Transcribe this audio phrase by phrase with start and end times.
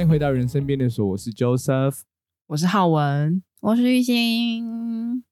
[0.00, 2.00] 欢迎回到人生便利所，我是 Joseph，
[2.46, 5.22] 我是浩文，我是玉兴。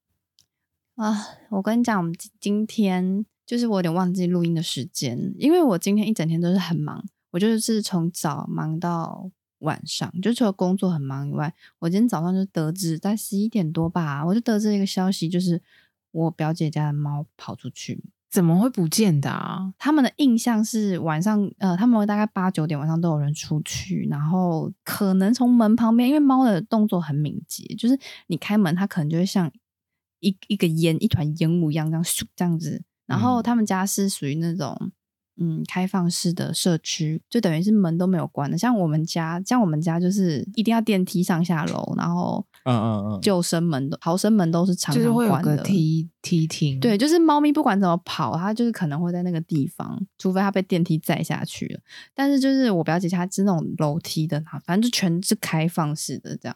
[0.93, 15.59] 啊，我跟你讲，我们今天就是我有点忘记录音的时间，因为我今天一整天都是很忙，我就是从早忙到晚上，就除了工作很忙以外，我今天早上就得知在十一点多吧，我就得知一个消息，就是
[16.11, 18.03] 我表姐家的猫跑出去。
[18.29, 19.73] 怎么会不见的啊？
[19.77, 29.51] 他们的印象是晚上，呃，他们大概八九点晚上都有人出去，然后可能从门旁边，因为猫的动作很敏捷，就是你开门，它可能就会像
[30.19, 32.83] 一一个烟一团烟雾一样这样咻这样子。
[33.07, 34.91] 然后他们家是属于那种。
[35.41, 46.79] 嗯，开放式的社区就等于是门都没有关的，像我们家，像我们家就是一定要电梯上下楼，然后嗯嗯嗯，救生门、逃生门都是常常关的，就是会有个梯梯厅。
[46.79, 51.79] 对，就是猫咪不管怎么跑，它就是可能会在那个地方，除非它被电梯载下去了。
[52.13, 56.55] 但是就是我表姐家是那种楼梯的，反正就全是开放式的这样。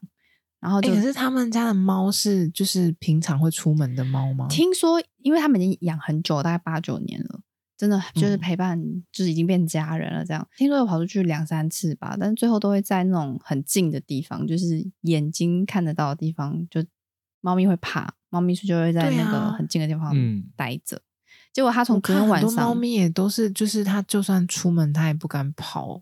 [0.59, 4.47] 然后可是他们家的猫是就是平常会出门的猫吗？
[4.49, 7.39] 听说，因为他们已经养很久，大概八九年了。
[7.83, 8.81] 真的就是陪伴，
[9.11, 10.23] 就是已经变家人了。
[10.23, 16.81] 这样、嗯、听说有跑出去两三次吧，但是最后都会在那种很近的地方，就是眼睛看得到的地方，就
[17.41, 20.15] 猫咪会怕，猫咪就会在那个很近的地方
[20.55, 20.95] 待着。
[20.95, 21.03] 啊、
[21.51, 26.01] 结果它从昨天晚上，猫咪也都是，就是它就算出门，它也不敢跑。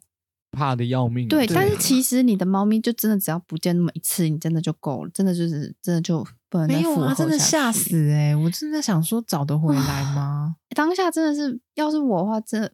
[0.51, 1.27] 怕的要命。
[1.27, 7.17] 对，但是其实你的猫咪就真的只要不见那么一次，你真的就够了，真的就是真的就不能再复合下去。
[7.17, 8.35] 真的吓死哎、欸！
[8.35, 10.57] 我真的想说找得回来吗？
[10.75, 12.67] 当下真的是，要是我的话，真的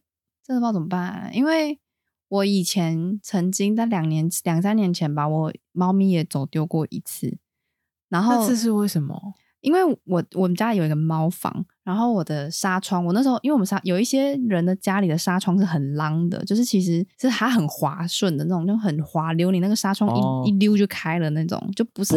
[0.44, 1.30] 真的不知道怎么办、啊。
[1.32, 1.78] 因为
[2.26, 7.38] 我以前曾经在两年两三年前吧，我猫咪也走丢过一次。
[8.08, 9.34] 然后这次是为什么？
[9.60, 22.14] 因为我我们家有一个猫房，然后我的纱窗，我那时候因为我们纱有一些人的家里的纱窗是很浪的，就是其实是它很滑顺的那种，就很滑溜，你那个纱窗一、哦、一溜就开了那种，就不是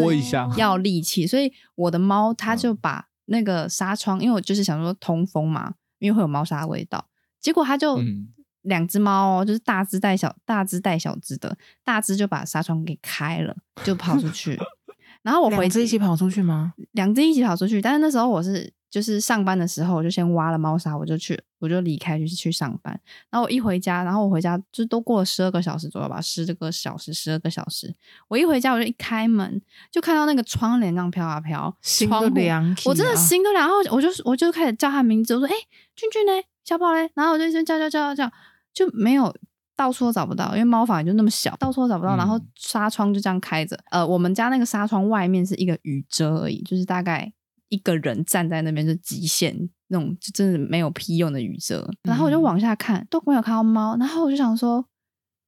[0.57, 1.25] 要力气。
[1.25, 7.05] 所以我的猫它就把那个纱窗，因为我就是想说通风嘛，因为会有猫砂味道，
[7.39, 7.97] 结果它就
[8.63, 13.55] 两只猫哦，就是大只带小大只带小只的，大只就把纱窗给开了，
[13.85, 14.59] 就跑出去。
[15.23, 16.73] 然后我回两只一起跑出去吗？
[16.91, 22.99] 两只一起跑出去，但是那时候我是就是上班的时候，我就先挖了猫砂，我就去，我就离开，就是去上班。
[23.29, 27.95] 然后我一回家，然后我回家就都过了十二个小时左右吧，十个小时，十二个小时。
[28.27, 33.67] 我一回家，我就一开门，就看到那个窗帘这样飘啊飘，心都凉起，我真的心都凉。
[33.67, 35.55] 然后我就我就开始叫他名字，我说：“哎，
[35.95, 36.31] 俊俊呢？
[36.65, 38.33] 小宝嘞？”然后我就一直叫叫叫叫叫，
[38.73, 39.33] 就没有。
[39.73, 42.15] 到处都找不到，因为猫房也就那么小，到处都找不到。
[42.15, 47.33] 嗯、然后纱窗就这样开着，呃，我们家那个纱窗外面是一个雨遮而已，就是大概
[47.71, 51.89] 一个人站在那边就极限那种，就真的没有屁用的雨遮。
[52.03, 53.97] 然后我就往下看，都没有看到猫。
[53.97, 54.85] 然后我就想说，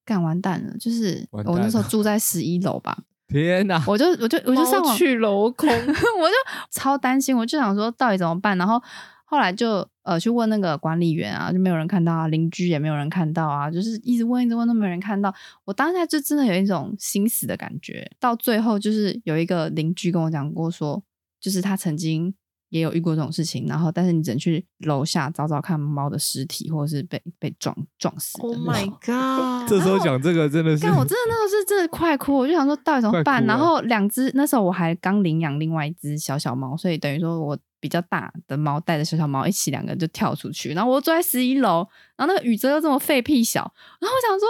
[0.03, 2.97] 干完蛋了，就是我那时候住在十一楼吧。
[3.29, 3.83] 天哪！
[3.87, 6.35] 我就我就我就上网去楼 空，我就
[6.71, 8.57] 超担心，我就想说到底怎么办？
[8.57, 8.81] 然后。
[9.25, 15.33] 后来就呃去问那个管理员啊，就没有人看到啊，邻居也没有人看到啊，就是一直问一直问都没有人看到。
[15.65, 18.07] 我当下就真的有一种心死的感觉。
[18.19, 21.01] 到最后就是有一个邻居跟我讲过说，
[21.43, 22.33] 就是他曾经
[22.69, 28.47] 也有遇过这种事情，然后但是你只能去楼下找找看猫的尸体，或者是被被撞撞死的。
[28.47, 29.69] Oh my god！
[29.69, 33.45] 这时候讲这个真的是，但我真的那时候是真的快哭，我就想说到底怎么办？
[33.45, 37.59] 然后两只那时候我还刚领养另外一只小小猫，所以等于说我。
[37.83, 43.59] 比较大的猫带着小小猫一起，两个就跳出去，然后我坐在十一楼，然后那个雨遮又这么废屁小，
[43.99, 44.47] 然后我想说，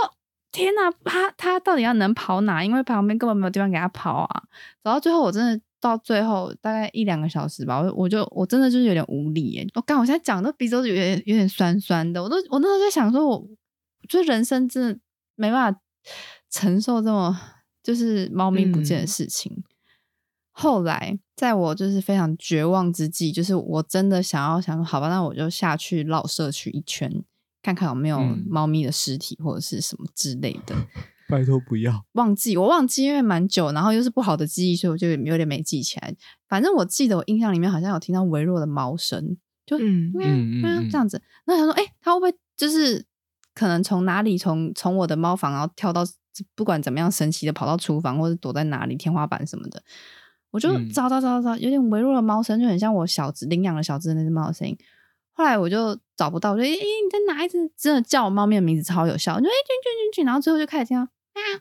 [0.51, 2.63] 天呐，他他到底要能跑哪？
[2.63, 4.43] 因为旁边根本没有地方给他跑啊！
[4.83, 9.67] 走到最后，我真的到最后大概一两个小时吧，我我就我真的就是有点无力耶。
[9.75, 13.49] 我刚我现在讲的鼻子都有点有点酸酸的，我都我那时候在想说我，我
[14.07, 14.99] 就人生真的
[15.35, 15.79] 没办法
[16.49, 17.37] 承受这么
[17.83, 19.51] 就是猫咪不见的事情。
[19.57, 19.63] 嗯
[20.55, 27.23] 后来，在我就是非常绝望之际，就是我真的想要想说，好吧，那我就下去绕社区一圈，
[27.63, 30.75] 看看有没有猫咪的尸体或者是什么之类的。
[31.29, 36.13] 拜托不要忘记，我忘记，因为蛮久，然后又是不好的记忆，所以我就有点没记起来。
[36.47, 41.21] 反正我记得我印象里面好像有听到微弱的猫声，就嗯嗯嗯这样子。
[41.45, 43.05] 那他说，哎、欸，它会不会就是
[43.55, 46.03] 可能从哪里从从我的猫房然后跳到
[46.55, 49.81] 不管怎么样神奇的跑到厨房或者躲在哪里天花板什么的。
[50.51, 54.77] 我就找找找找，有点微弱的猫声，就很像我小只领养的小只的那只猫的声音。
[55.31, 57.57] 后来我就找不到，我就哎、欸、你在哪一只？
[57.77, 61.59] 真的叫我猫咪的名字超有效，我就诶进去进去，然后最后就开始听到喵喵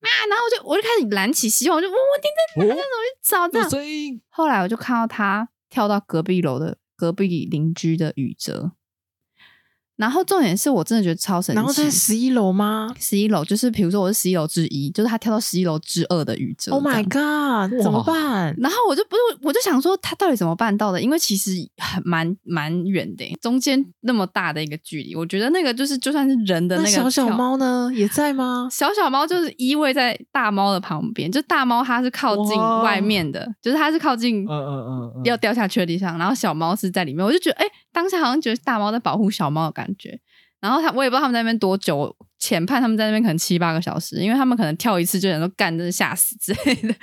[0.00, 2.74] 喵，然后我就我就开始燃起希望，我就我我听在哪？
[2.74, 2.80] 我去
[3.22, 4.20] 找这样声音。
[4.28, 8.72] 后来我就看到它跳到隔壁楼的隔壁邻居的雨遮，
[9.96, 11.56] 然后重点是我真的觉得超神奇。
[11.56, 12.92] 然后在十一楼吗？
[12.98, 16.72] 十一楼就是，比如说我是十一楼之一，就是他跳到十一楼之二的宇宙。
[16.72, 17.82] Oh my god！
[17.82, 18.54] 怎么办？
[18.58, 21.00] 然后我就不是，我就想说他到底怎么办到的？
[21.00, 26.88] 因为其实很蛮蛮远的，中间那么大的一个距离，我觉得那个就是就算是人的那个。
[26.88, 27.90] 那小小猫呢？
[27.94, 28.68] 也在吗？
[28.72, 37.24] 小小猫就是依偎在大猫的旁边，就大猫它是靠近外面的，就是它是靠近嗯嗯嗯要掉下去的地方，然后小猫是在里面。
[37.24, 37.66] 我就觉得哎。
[37.94, 40.20] 当下好像觉得大猫在保护小猫的感觉，
[40.60, 46.88] 然后他我也不知道他们在那边多久，前判他们在那边可能七八个小时，因为他们可能跳一次就想说干，真的吓死之类的。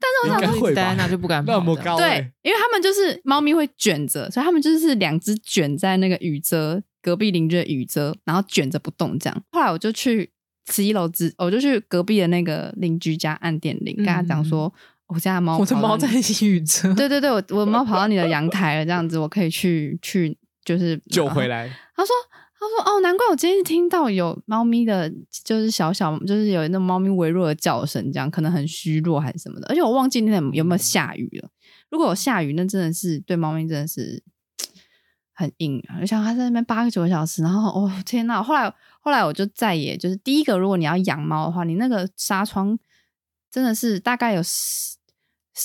[0.00, 9.42] 但是我想说，戴安娜就不敢那么高，对，因为他们就是猫咪会卷着，所以他们就是两只卷在那个雨遮隔壁邻居的雨遮，然后卷着不动这样。
[9.52, 10.30] 后来我就去
[10.72, 14.66] 十一楼之，我就去隔壁的那个邻居家按电铃，跟他讲说。
[14.74, 16.08] 嗯我家的猫，我的猫在
[16.42, 16.92] 雨车。
[16.94, 21.68] 对对对，我我的猫跑到你的阳台了，这样子我可以去去，就是 救回来。
[21.94, 22.12] 他说
[22.58, 25.08] 他说哦，难怪我今天听到有猫咪的，
[25.44, 29.68] 就是小小，就是有那种猫咪微弱的叫声，这样可能很虚弱还是什么的。
[29.68, 31.48] 而且我忘记那天有没有下雨了。
[31.88, 34.24] 如果有下雨，那真的是对猫咪真的是
[35.32, 36.00] 很硬啊！
[36.00, 42.76] 就像它在那边八个九个小时，然后哦天呐，后来后来我就再也就是第一个，如果你要养猫的话，你那个纱窗
[43.52, 44.95] 真的是大概有十。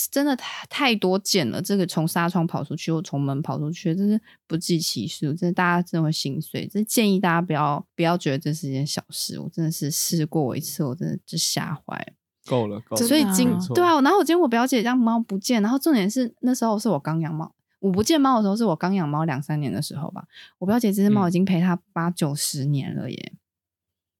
[0.09, 5.33] 真的太太多件了，这个从纱窗跑出去又从门跑出去，真是不计其数。
[5.33, 6.65] 真的，大家真的会心碎。
[6.65, 9.37] 这建议大家不要不要觉得这是一件小事。
[9.39, 12.13] 我真的是试过我一次，我真的就吓坏了。
[12.45, 13.03] 够了，够了。
[13.05, 20.25] 所以今啊对啊，然后我今天我表姐家猫不见，然后重点是那时候是我刚养猫，我不见猫的时候是我刚养猫两三年的时候吧。
[20.59, 23.33] 我表姐这只猫已经陪她八九十年了耶，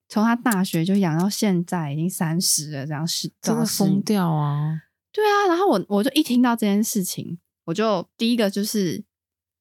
[0.10, 4.82] 从她大学就养到现在，已经三十了，这样是真的疯掉啊！
[5.12, 9.04] 对啊，然后我我就一听到这件事情，我就第一个就是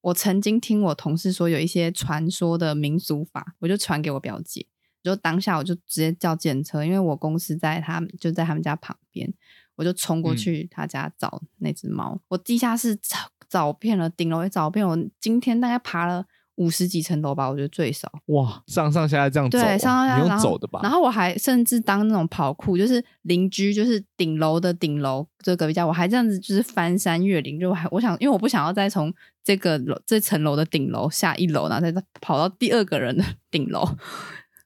[0.01, 4.67] 我曾经听我同事说有一些传说的民俗法，我就传给我表姐，
[5.03, 9.33] 就当下我就直接叫检车，因为我公司在他就在他们家旁边，
[9.77, 12.15] 我就冲过去他家找那只猫。
[12.15, 13.17] 嗯、我地下室找
[13.49, 16.27] 找遍了，顶楼也找遍，我今天大概爬了。
[16.61, 18.07] 五十几层楼吧，我觉得最少。
[18.27, 20.81] 哇，上上下下这样走，对，上上下下你用走的吧。
[20.83, 29.11] 然后我还甚至当那种跑酷，就是邻居，就是顶楼的顶楼，就隔壁家，我还这样子就是翻山越岭，就还我想，因为我不想要再从
[29.43, 33.83] 这个楼这层楼的顶楼下一楼，然后再跑到第二个人的 顶楼，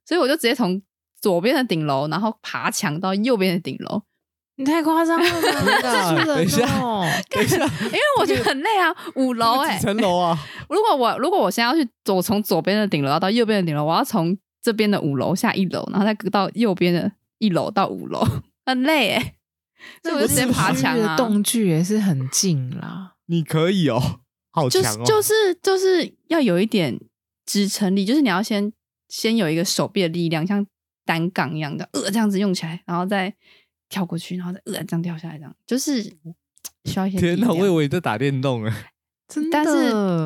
[0.05, 0.83] 所以我就直接从
[1.21, 4.03] 左边的顶楼，然后爬墙到右边的顶楼。
[4.57, 5.31] 你太夸张了
[5.83, 6.25] 吧！
[6.25, 6.65] 等一下，
[7.29, 10.39] 等一下，因为我觉得很累啊，五楼哎，几层楼啊？
[10.71, 18.25] 如果我如果我现在要去走从左边的顶楼到右边的顶楼，我要从这边的五楼下一楼，然后再到右边的一楼到五楼，
[18.65, 19.35] 很累哎。
[20.03, 21.17] 所以我就直接爬墙啊。
[21.17, 23.15] 动距也是很近啦。
[23.27, 24.21] 你可以哦，
[24.53, 25.05] 好强哦。
[25.05, 27.01] 就是就是就是要有一点
[27.45, 28.73] 支撑力，就是你要先
[29.09, 30.65] 先有一个手臂的力量，像
[31.05, 33.35] 单杠一样的呃这样子用起来，然后再。
[33.89, 37.19] 跳过去，然后再呃这样掉下来，这样就是需要一些。
[37.19, 38.73] 天哪，我以为你在打电动哎！
[39.27, 39.71] 真的，但是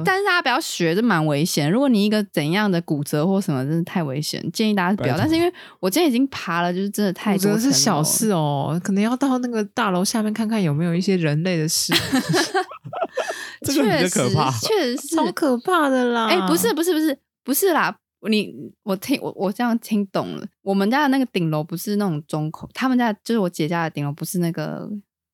[0.05, 1.71] 但是大家不要学，这蛮危险。
[1.71, 5.17] 如果你一个怎样的骨折或什么，真的太危险，建议大家不要。
[5.17, 7.53] 但是因为我今天已经爬了，就是真的太多。
[7.53, 11.95] 骨折是小事哦，可能要到那个大楼下面看看有没有一些人类的事。
[13.63, 16.27] 这个比较可怕，确实是超可怕的啦！
[16.27, 17.97] 哎，不是不是不是不是啦。
[18.29, 24.89] 你我听我我这样听懂了，我们家的那个顶楼不是那种中空，他们家就是我姐家的顶楼不是那个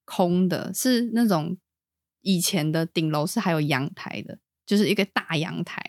[0.04, 1.56] 空的，是那种
[2.22, 5.82] 以前的顶楼是还有阳台的，就是一个大阳台，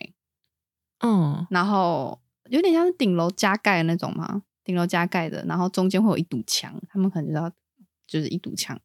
[1.00, 2.20] 嗯，然后
[2.50, 7.50] 有点像是顶楼加盖的那种嘛，顶楼加盖的，然后中间会有一堵墙，他们可能就要
[8.06, 8.78] 就是一堵墙。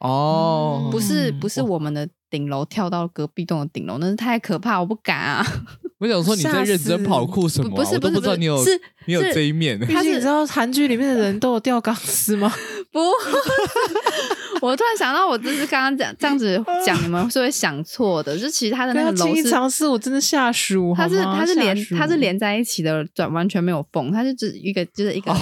[0.00, 5.46] 哦，不是不是我们的顶楼跳到隔壁栋的顶楼，那是太可怕，我不敢啊。
[5.98, 7.70] 我想说你在认真跑酷什么？
[7.74, 8.64] 不是，我都不知道你有
[9.06, 9.78] 你有这一面。
[9.80, 12.52] 他是你知道韩剧里面的人都有吊钢丝吗？
[12.92, 13.00] 不，
[14.60, 18.36] 我突然想到，我就是刚刚讲这样子讲，你们是会想错的。
[18.38, 20.94] 就其实他的那个楼是尝试，我真的吓鼠。
[20.96, 25.32] 它是它是连它是连在一起的，转完全没有缝，它就只一个就是一个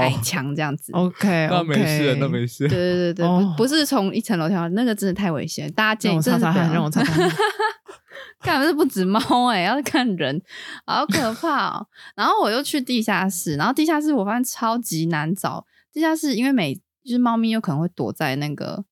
[0.00, 0.92] 矮墙这样子。
[0.92, 2.68] OK，那没事，那没事。
[2.68, 5.72] 对对对对，不不是从一层楼跳，那个真的太危险。
[5.72, 7.30] 大家建议，让我擦擦汗，让我擦擦汗。
[8.40, 10.42] 看是不止猫哎、欸，要是看人，
[10.84, 11.86] 好可怕哦。
[12.16, 15.64] 然后我又去地下室，然后地下室我发现超级难找。
[15.92, 18.84] 地下室因为每就是猫咪有可能会躲在那个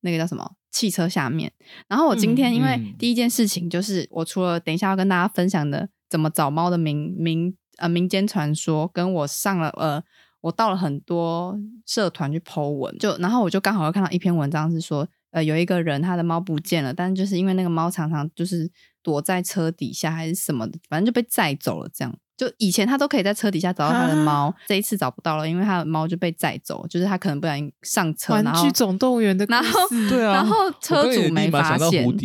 [0.00, 1.52] 那个叫什么汽车下面。
[1.88, 10.02] 然后我今天因为第一件事情就是，我除了等一下要跟大家分享的怎么找猫的民民呃民间传说，跟我上了呃
[10.42, 15.08] 我到了很多社团去 po 文，就然后我就刚好又看到一篇文章是说。
[15.32, 18.70] 呃，有一个人他的猫不见了，但是就是因为那个猫常常就是
[19.02, 21.90] 躲在车底下还是什么的，反正就被载走了。
[21.92, 32.04] 这样，就以前他都可以在车底下找到他的猫，这一次找不到了，因为他的猫就被载走，就是他可能不小心上车，玩具总动员的，然后对啊，然后车主没发现。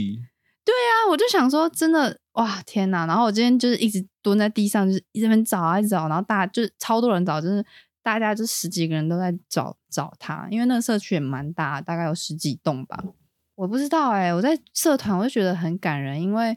[0.64, 3.08] 对啊，我就想说，真的哇，天哪！
[3.08, 7.66] 然后我今天就是一直蹲在地上，就是一直边找啊，一直找，然后大家就是超多人找，就是
[8.04, 13.04] 大家就十几个人都在找找他，因为那个社区也蛮大，大概有十几栋吧。
[13.56, 16.56] 我不知道哎、欸，我在社团我就觉得很感人，因为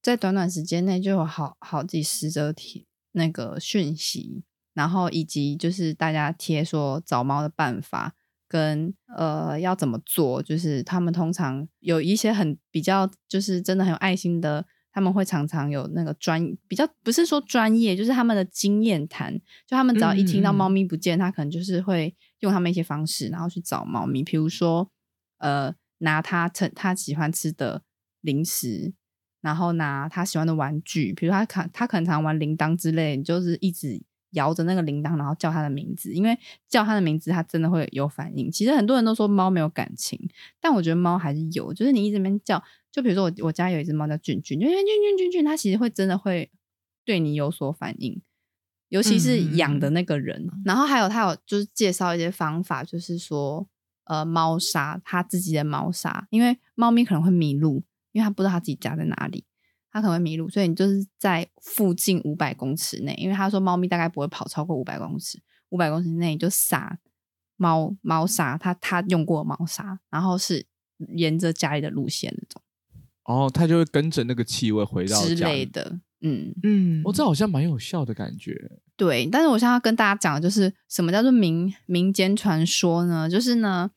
[0.00, 4.42] 在短短时间内就有好好几十则贴那个讯息，
[4.74, 8.14] 然后以及就是大家贴说找猫的办法。
[8.48, 10.42] 跟呃要怎么做？
[10.42, 19.32] 就是他们通常有一些很比较，就是真的很有爱心的，他们会常常有那个专比较，不是说专业，就是他们的经验谈。
[19.66, 24.22] 就他们只要一听到猫咪不见，嗯、他可能就是会用他们一些方式，然后去找猫咪。
[24.22, 24.90] 比如说，
[25.38, 27.82] 呃，拿他他他喜欢吃的
[28.20, 28.92] 零食，
[29.42, 34.02] 然后拿他喜欢的玩具，比如他可他可能常玩铃铛之类，你就是一直。
[34.32, 36.34] 摇着那个铃铛，然后叫他的名字，因为
[36.66, 38.50] 叫他的名字，它真的会有反应。
[38.50, 40.18] 其实很多人都说猫没有感情，
[40.58, 41.70] 但我觉得猫还是有。
[41.74, 46.50] 就是你一直边叫，就比如说我我家有一只猫叫俊俊，因为俊俊俊俊，它其实会真的会
[47.04, 48.22] 对你有所反应，
[48.88, 50.48] 尤其是养的那个人。
[50.50, 53.68] 嗯、然后还有他有就是介绍一些方法，就是说
[54.04, 59.44] 呃猫砂，它自己的猫砂，因为猫咪可能会迷路，因为他不知道他自己家在哪里。
[59.94, 65.38] 他可能会迷路，所以你就是在附近五百公尺内，因为他说猫咪大概不会跑超过五百公尺，
[65.68, 66.98] 五百公尺内就撒
[67.58, 70.64] 猫猫砂，他他用过猫砂，然后是
[71.14, 72.62] 沿着家里的路线那种，
[73.24, 78.56] 哦，他就会跟着那个气味回到家之类的，嗯嗯，我、哦、这好像蛮有效的感觉，
[78.96, 83.28] 对，但是我现在要跟大家讲的就是什么叫做民民间传说呢？
[83.28, 83.90] 就是呢，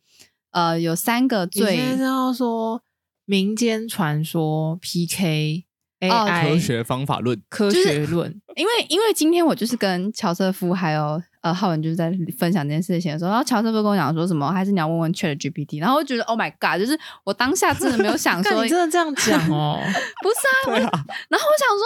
[0.52, 2.84] 呃，有三个最，然后说
[3.26, 5.66] 民间传说 PK。
[6.02, 19.80] AI 科学方法论，科学论，就是，因为因为今天我就是跟乔瑟夫还有呃浩文就是在分享这件事情的时候，然后乔瑟夫跟我讲说什么，还是你要问问 ChatGPT，然后我觉得 Oh my God，就是我当下真的没有想说， 你真的这样讲哦？
[20.22, 20.30] 不
[20.76, 21.86] 是啊，啊然后我想说，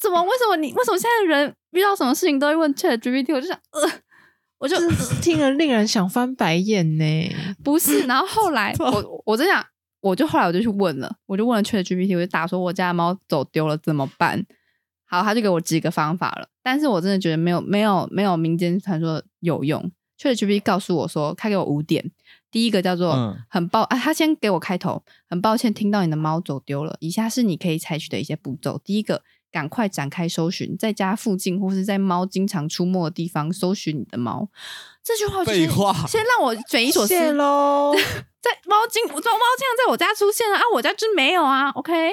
[0.00, 3.32] 怎么为什么你为什么现在的人遇到什么事情都会问 ChatGPT？
[3.32, 3.90] 我就想，呃，
[4.58, 4.76] 我就
[5.22, 7.32] 听了令人想翻白眼呢。
[7.62, 9.64] 不是，然后后来我我真想。
[10.04, 14.44] 我就后来我就去问了，我就问了 ChatGPT，我就打说我家的猫走丢了怎么办？
[15.06, 19.90] 好，他就给我几个方法了，但是我真的觉得没有没有没有民间传说有用。
[20.20, 22.10] ChatGPT 告诉我说，他给我五点，
[22.50, 29.22] 第一个叫做很抱啊，他先给我开头，很抱歉听到你的猫走丢了，以下是你可以采取的一些步骤，第一个。
[29.54, 34.48] 赶快展开搜寻，在家附近或是在猫经常出没的地方搜寻你的猫。
[35.00, 35.68] 这句话就是
[36.08, 37.92] 先让我匪夷所思喽。
[38.44, 41.70] 在猫经，我说猫竟然在我家出现了啊，我家就没有啊。
[41.70, 42.12] OK，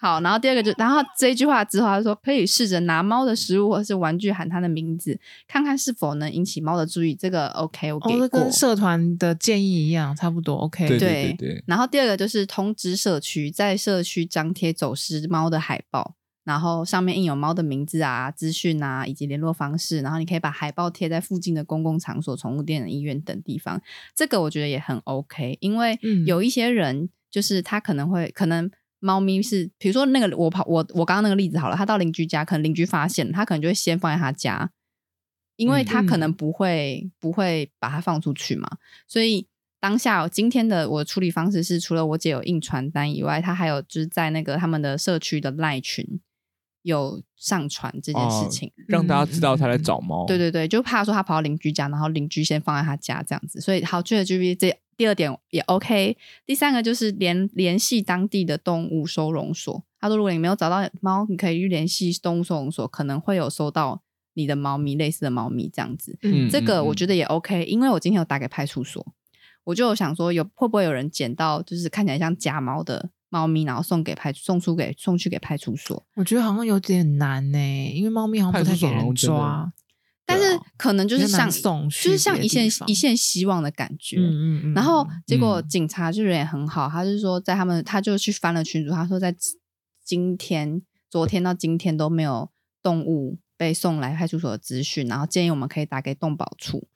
[0.00, 7.14] 好，然后第二个就，然后这一句话之后，他说可以试着拿猫的食物或是玩具喊它的名字，看看是否能引起猫的注意。
[7.14, 8.24] 这个 OK，我给过。
[8.24, 10.88] 哦，跟社团的建议一样，差不多 OK。
[10.88, 11.64] 对对对，对。
[11.66, 16.14] 然后第二个就是通知社区，在社区张贴走失猫的海报。
[16.42, 20.00] 然后上面印有猫的名字啊、资讯啊，以及联络方式。
[20.00, 23.80] 然后你可以把海报贴在附近的公共场所、宠物店、医院等地方。
[24.14, 34.70] 这个我觉得也很 OK，因为有一些人就是他可能会，可能猫咪是，比如说那个我跑我我刚刚那个例子好了，他到邻居家，可能邻居发现，他可能就会先放在他家，
[35.56, 38.78] 因为他可能不会、嗯、不会把它放出去嘛。
[39.06, 39.46] 所以
[39.78, 46.20] 当下今天的我的处理方式是，除了我姐有印传单以外，他还有就是在那个他们的社区的赖群。
[46.82, 50.24] 有上传这件事情，哦，让大家知道他在找猫。
[50.26, 53.60] 对对对，就怕说他跑到邻居家，然后邻居先放在他家这样子。
[53.60, 56.16] 所以好，ChatGPT 这第二点也 OK。
[56.46, 59.84] 第三个就是联联系当地的动物收容所。
[60.00, 64.00] 他说，如果你没有找到猫，你可以去联系动物收容所，可能会有收到
[64.34, 66.18] 你的猫咪类似的猫咪这样子。
[66.22, 69.06] 嗯，这个我觉得也 OK，因为我今天有打给派出所，
[69.64, 73.10] 我就想说有会不会有人捡到，就是看起来像假猫的。
[73.30, 77.58] 猫咪，然后送给派送出给送去给派出所，我觉得好像有点难呢，
[77.94, 79.72] 因为猫咪好像不太给人抓，
[80.26, 84.16] 但是可能就是像送，就是像一线一线希望的感觉。
[84.18, 84.74] 嗯嗯嗯。
[84.74, 89.34] 然后结果警察就人也很好，他就是说在他们，他就去翻了群组，他说在
[90.04, 92.50] 今天、昨天到今天都没有
[92.82, 96.88] 动物被送来派出所的资讯，然后建议我们可以打给动保处。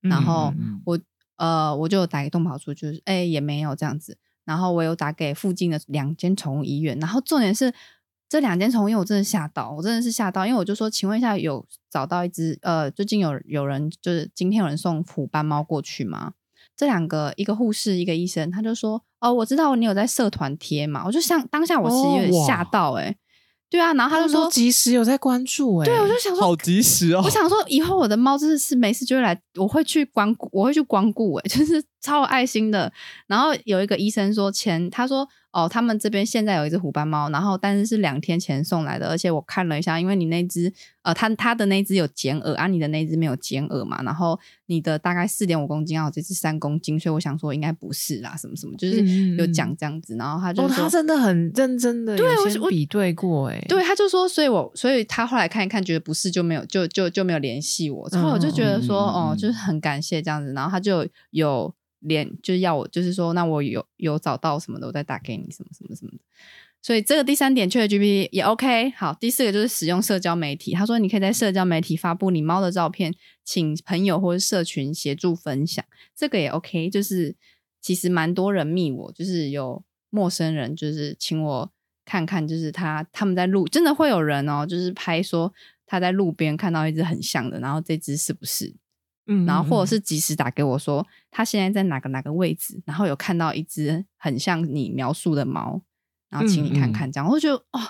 [0.00, 0.52] 然后
[0.84, 0.98] 我
[1.36, 4.18] 呃我就打给动保处，就是哎也没有这样子。
[4.46, 7.70] 然后我有打给附近的两间宠物医院，然后重点是
[8.26, 16.32] 这两间宠物医院我真的吓到，我真的是吓到，因为我就说，请问一下，有找到一只呃，最近有有人就是今天有人送虎斑猫过去吗？
[16.74, 23.10] 这两个一个护士一个医生，他就说哦，我知道你有在社团贴嘛，我就像当下我其实有点吓到哎、欸。
[23.10, 23.14] 哦
[23.68, 27.20] 对啊，然后他就说及时有在关注哎、欸，对，我就想说好及时哦。
[27.24, 32.92] 我想说以后我的猫真的是没事就会来，我会去光顾，我会去光顾哎， 就是超有爱心的。
[33.26, 40.70] 然后有一个医生说前，他说哦，他们这边现在有一只虎斑猫，然后但是是两天前送来的，而且我看了一下，因为你那只
[41.00, 49.02] 呃，他他的那只有剪耳啊，你的那只没有剪耳嘛，然后你的大概四点五公斤，然后这只三公斤，所以我想说应该不是啦，什么什么，就是
[49.36, 52.26] 有讲这样子，然后他就说、哦、他真的很认真的，对
[52.60, 61.74] 我比对过哎，对，他就说，所以我所以他后来看一看，觉得不是，就没有就就就没有联系我，然后我就觉得说，哦、嗯，就是很感谢这样子，然后他就有。
[62.06, 66.18] 连就是要我，就是说，那我有有找到什么的，我再打给你，什么什么什么的。
[66.82, 68.90] 所以这个第三点，ChatGPT 也 OK。
[68.90, 70.72] 好，第四个就是使用社交媒体。
[70.72, 73.12] 他说，你可以在社交媒体发布你猫的照片，
[73.44, 75.84] 请朋友或者社群协助分享。
[76.14, 76.88] 这个也 OK。
[76.88, 77.34] 就是
[77.80, 81.72] 其实蛮多人密我，就是有陌生人，就是请我
[82.04, 85.52] 看看，就是他他们在路，真的会有人哦，就是拍说
[85.86, 88.72] 他在路边看到一只很像的，然后这只是不是？
[89.26, 95.82] 嗯，然后或者是及时打给我说他现在在哪个哪个位置，然后有看到一只很像你描述的猫，
[96.30, 97.80] 然后请你看看这样，我就觉得哦，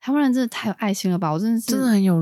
[0.00, 1.30] 台湾人真的太有爱心了吧！
[1.32, 2.16] 我真的是真的很有，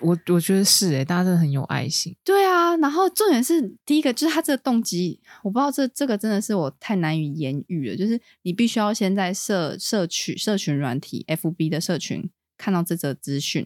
[0.00, 2.16] 我我觉得是诶，大家真的很有爱心。
[2.24, 13.64] 对啊，然后重点是第一个就是他这个动机，我不知道这这个真的是我太难以言喻了，就是你必须要先在社社区社群软体 FB 的社群看到这则资讯，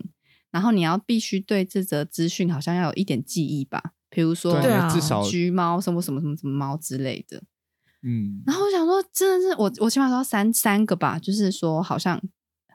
[0.51, 3.93] 然后你要必须对这则资讯好像要有一点记忆吧。
[4.15, 7.43] 比如说，对啊，至少橘猫什么什么什么什么猫之类的，
[8.03, 8.43] 嗯。
[8.47, 12.21] 然后我想说，真的是我我起码说三三个吧，就是说好像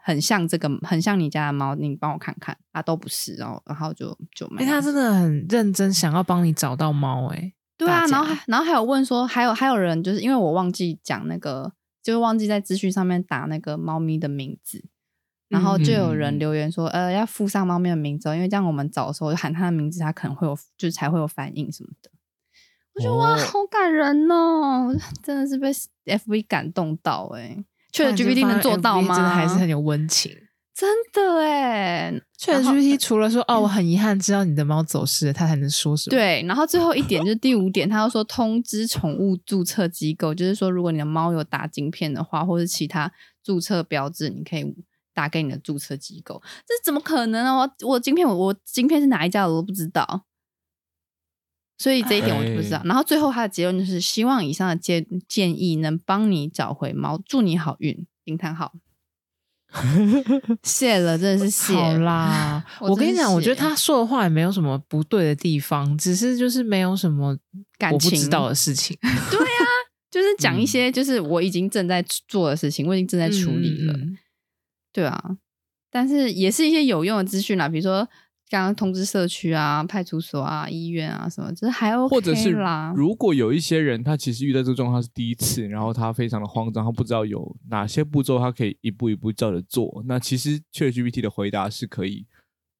[0.04, 4.64] 很像这个，很像你家的猫，你帮我看看啊，都不是，然后然后就就没。
[4.64, 14.84] 哎，他真的很认真，想要帮你找到猫，哎，对啊，然后还然后还有问说，还有还有人就是因为我忘记讲那个，就是忘记在资讯上面打那个猫咪的名字。
[15.50, 22.12] 然后就有人留言说，嗯、呃，要附上猫咪的名字，因为这样我们找的时候就喊它的名字，它可能会有，就是才会有反应什么的。
[22.94, 24.94] 我觉得、哦、哇，好感人哦，
[25.24, 25.72] 真的是被
[26.06, 27.64] FB 感动到哎。
[27.94, 29.16] ChatGPT 能做到吗？
[29.16, 30.32] 真的还是很有温情，
[30.76, 32.14] 真的哎。
[32.38, 36.12] ChatGPT 除了说哦，我很遗憾知道你的猫走失了，他才能说什么？
[36.12, 36.44] 对。
[36.46, 44.76] 然后最后一点就是第五点，他要说通知宠物注册机构，就是说如果你的猫有打晶片的话，或是其他注册标志，你可以。
[45.18, 47.52] 打给你的注册机构，这怎么可能呢？
[47.56, 50.28] 我我晶片我我晶片是哪一家的我都不知道，
[51.80, 52.80] 所以这一点我就不知道。
[52.86, 58.74] 然后最后他的结论就是希望以上的建建议能帮你找回猫，祝你好运，惊叹号。
[60.62, 62.64] 谢了，真的是谢好啦。
[62.80, 67.36] 我跟你讲，我觉得他说的话也没有什么不对的地方，只是就是没有什么
[67.80, 68.96] 感情知道的事情。
[69.02, 69.66] 对啊，
[70.12, 73.94] 就是讲一些就是我已经正在做的事情，我已经正在处理了。
[73.94, 74.16] 嗯
[74.98, 75.38] 对啊，
[75.92, 78.04] 但是也是一些有用的资讯啦，比如说
[78.50, 82.10] 刚刚通知社区啊、派出所啊、医院啊什么，就是还 OK 啦。
[82.10, 82.50] 或者是
[82.96, 92.26] 如果有一些人他其实遇到这个状况是第一次，然后他非常的慌张，他不知道有哪些步骤他可以一步一步照着做，那其实 ChatGPT 的回答是可以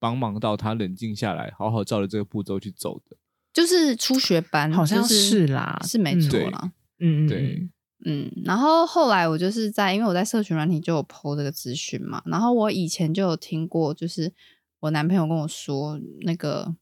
[0.00, 3.16] 帮忙到他冷静下来，好好照着这个步骤去走的。
[3.52, 6.72] 就是初学班，好像是啦，是没错啦。
[6.98, 7.68] 嗯，对。
[8.04, 14.32] 嗯，然后后来我就是在，因为我在社群软体就有 po 这个资讯嘛，然后我以前就有听过，就是
[14.80, 16.74] 我男朋友跟我说，那个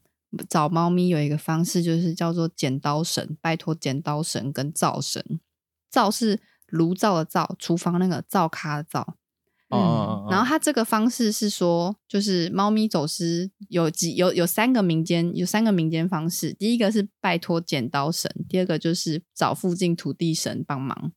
[0.49, 5.41] 找猫咪有一个方式，就是叫做剪刀神，拜托剪刀神跟灶神，
[5.91, 9.17] 灶是炉灶的灶，厨房那个灶咖的灶。
[9.69, 21.13] 嗯，然后他这个方式是说，就是猫咪走失有几有有三个民间有三个民间方式，第一个是拜托剪刀神，第二个就是找附近土地神帮忙，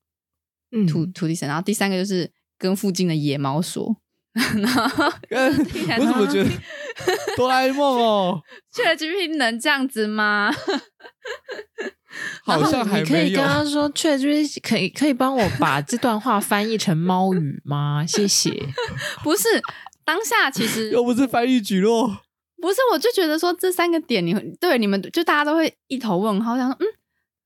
[0.72, 3.98] 嗯，土土地神，然后第三个就是跟附近的野猫说。
[4.36, 4.94] 然后
[5.98, 6.50] 我怎么觉得
[7.36, 8.40] 哆啦 A 梦哦？
[8.72, 10.52] ChatGPT 能这样子吗？
[12.44, 13.04] 好像还没有。
[13.04, 18.06] 你可以跟他说，ChatGPT 可以可以帮我把这段话翻译成猫语吗？
[18.06, 18.52] 谢谢。
[19.24, 19.48] 不是，
[20.04, 22.08] 当下其实 又不是翻译举落。
[22.62, 26.86] 不是，我就觉得说这三个点你，你对你们就大家都会一头问号，想说嗯。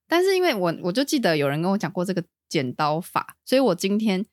[0.08, 4.26] 但是因为我我就记得有人跟我讲过这个剪刀法，所以我今天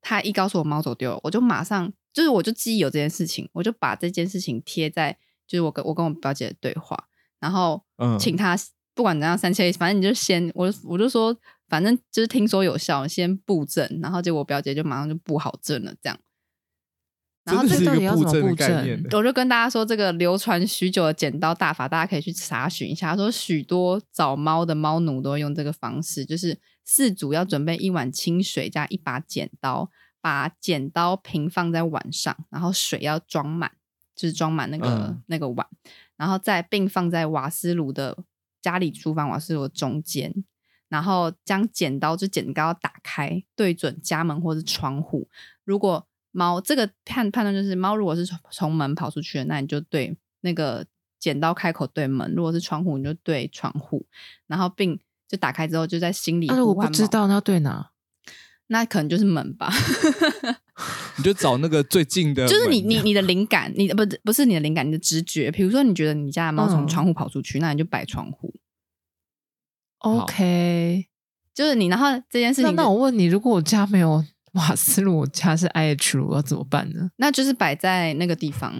[0.00, 7.08] 他一告诉我猫走丢了，我就马上就是我就记忆有这件事情，我就把这件事情贴在就是我跟我跟我表姐的对话，
[7.40, 7.84] 然后
[8.18, 8.56] 请他。
[8.96, 11.36] 不管怎样，三七，反正你就先我，我就说，
[11.68, 16.18] 反正就是听说有效，先布阵，然后结果我表姐就马上就布好阵了，这样。
[17.44, 19.06] 然后这个到底要怎么布阵。
[19.12, 23.10] 我就跟大家说，这个流传许久的剪刀大法，大家可以去查询一下。
[23.10, 29.90] 他说，许多找猫的猫奴都会用这个方式，就是四组要准备一碗清水加一把剪刀，
[30.22, 33.70] 把剪刀平放在碗上，然后水要装满，
[34.16, 35.66] 就是装满那个、嗯、那个碗，
[36.16, 38.24] 然后再并放在瓦斯炉的
[38.66, 40.34] 家里厨房瓦斯炉中间，
[40.88, 45.28] 然后将剪刀就剪刀打开，对准家门或是窗户，
[45.62, 50.84] 如果猫这个判判断就是猫，如果是从从门跑出去的，那你就对那个
[51.20, 54.04] 剪刀开口对门；如果是窗户，你就对窗户。
[54.48, 54.98] 然后并
[55.28, 56.48] 就打开之后，就在心里。
[56.48, 57.92] 但是我不知道那要对哪，
[58.68, 59.70] 那可能就是门吧。
[61.16, 65.50] 你就找那个最近的，就是你你你的灵感，你不不是你的灵感，你的直觉。
[65.50, 68.54] 比如说，你觉得你家的猫从窗户跑出去，嗯、那你就摆窗户。
[69.98, 71.06] OK，
[71.54, 71.86] 就是你。
[71.86, 74.24] 然后这件事情，那我问你，如果我家没有？
[74.52, 77.10] 瓦斯炉，我家是 IH 炉，要怎么办呢？
[77.16, 78.72] 那就是摆在那个地方，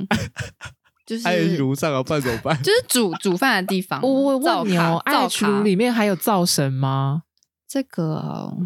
[1.04, 2.56] 就是 IH 炉上要办怎么办？
[2.62, 4.00] 就是煮煮饭的地方。
[4.00, 7.24] 我我问你哦，IH 炉里面还有灶神吗？
[7.68, 8.56] 这个、哦。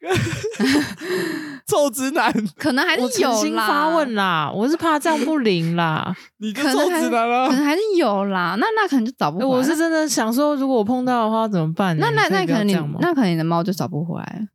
[1.66, 3.66] 臭直男，可能还是有啦。
[3.66, 6.14] 发问啦，我是怕这样不灵啦。
[6.38, 8.56] 你就臭直男了，可能还是有啦。
[8.58, 9.48] 那那可能就找不回来。
[9.48, 11.96] 我是真的想说，如果我碰到的话怎么办？
[11.98, 14.48] 那那那可能你那可能你的猫就找不回来。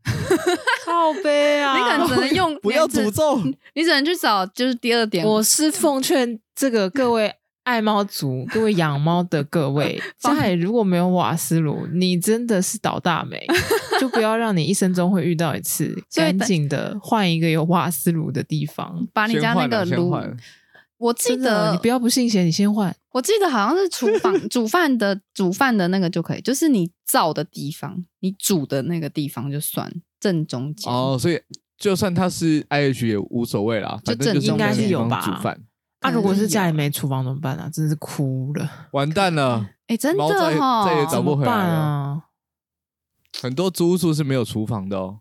[0.83, 1.77] 靠北啊！
[1.77, 3.39] 你可能只能用不要诅咒，
[3.73, 5.25] 你只能去找就是第二点。
[5.25, 7.33] 我是奉劝这个各位
[7.65, 13.45] 爱猫族、各位养猫的各位， 家里如果没有瓦斯炉，你真的是倒大霉。
[13.99, 20.13] 就不要让你一生中会遇到一次，赶紧的换一个有瓦斯炉的地方，把你家那个炉。
[20.97, 22.93] 我记得你不要不信邪，你先换。
[23.11, 30.91] 我记得好像是厨房 煮饭的煮饭的那个就可以，就是你灶的地方，你煮的那个地方就算正中间。
[30.91, 31.39] 哦，所以
[31.77, 35.21] 就算它是 IH 也无所谓啦，反正就是应该是有吧。
[35.21, 35.59] 煮饭。
[36.05, 37.69] 啊，如果是家里没厨房怎么办啊？
[37.71, 39.67] 真是哭了，完蛋了！
[39.87, 40.23] 哎，真的
[40.59, 42.25] 哈，再也找不回来啊。
[43.41, 45.19] 很多租屋处是没有厨房的哦。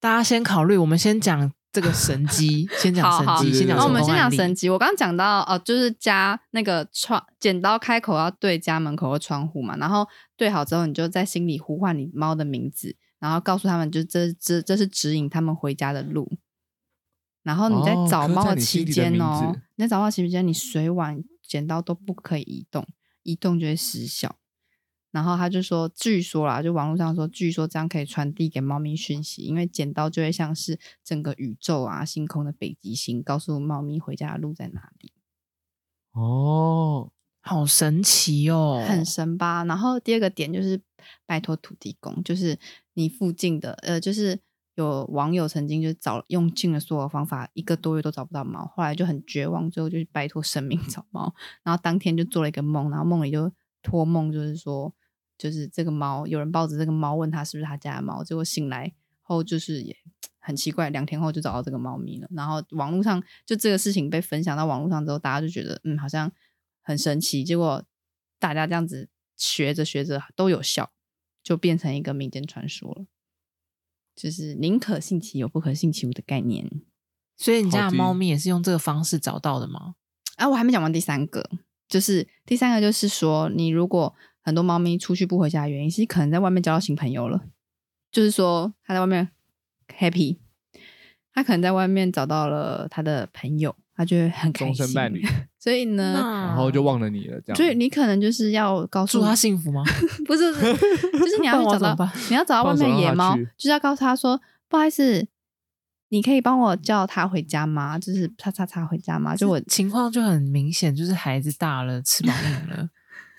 [0.00, 3.78] 大家先考虑，我们先讲这个神机， 先讲神机，先讲。
[3.82, 4.68] 我们先讲神机。
[4.68, 16.30] 我刚刚讲到哦，就是家那个窗剪刀开口要对家门口和窗户嘛，然后对好之后，你就在心里呼唤你猫的名字，然后告诉他们，就这这这是指引他们回家的路。
[17.46, 22.84] 然后你在找猫的期间哦，你在找猫期间，你水碗剪刀都不可以移动，
[23.22, 24.36] 移动就会失效。
[25.12, 35.12] 然后他就说，据说啦，就网络上说，据说这样可以传递给猫咪讯息，因为剪刀就会像是整个宇宙啊、星空的北极星，告诉猫咪回家的路在哪里。
[36.10, 39.64] 哦，好神奇哦，很神吧？
[39.64, 40.82] 然后第二个点就是
[41.24, 42.58] 拜托土地公，就是
[42.94, 44.40] 你附近的，呃，就是
[44.76, 51.34] 有网友曾经就找用尽了所有方法，一个多月都找不到猫，后来就很绝望，最后就拜托神明 找猫，
[51.64, 54.94] 然后当天就做了一个梦，然后梦里就托梦，就是说。
[55.38, 59.94] 就是这个猫，有人抱着这个猫问他是不是他家的猫，结果醒来后就是也
[60.38, 62.26] 很奇怪，两天后就找到这个猫咪了。
[62.30, 66.32] 然后网络上就这个事情被分享到网络上之后，大家就觉得嗯好像
[66.80, 67.44] 很神奇。
[67.44, 67.84] 结果
[68.38, 70.90] 大家这样子学着学着都有效，
[71.42, 73.04] 就变成一个民间传说了。
[74.16, 76.68] 就是宁可信其有，不可信其无的概念。
[77.36, 79.94] 所以你家的猫咪也是用这个方式找到的吗？
[80.36, 81.48] 啊，我还没讲完第三个，
[81.88, 84.14] 就是第三个就是说你如果。
[84.46, 87.48] 很多猫咪出去不回家的原因是可能在外面交到新朋友了，
[88.12, 89.28] 就是说它在外面
[89.88, 90.38] happy，
[91.32, 95.24] 它可能在外面找到了它的朋友，他就会很开心，终身伴侣。
[95.58, 97.56] 所以呢，然后就忘了你了，这样。
[97.56, 99.82] 所以你可能就是要告诉祝他幸福吗？
[100.26, 105.26] 不是，就是你要 去找到，你要找到外面的野猫，就是要告诉他说，不好意思，
[106.10, 107.98] 你可以帮我叫他回家吗？
[107.98, 109.34] 就是叉叉叉回家吗？
[109.34, 112.90] 就我情况就很明显，就是孩子大了，翅膀硬了。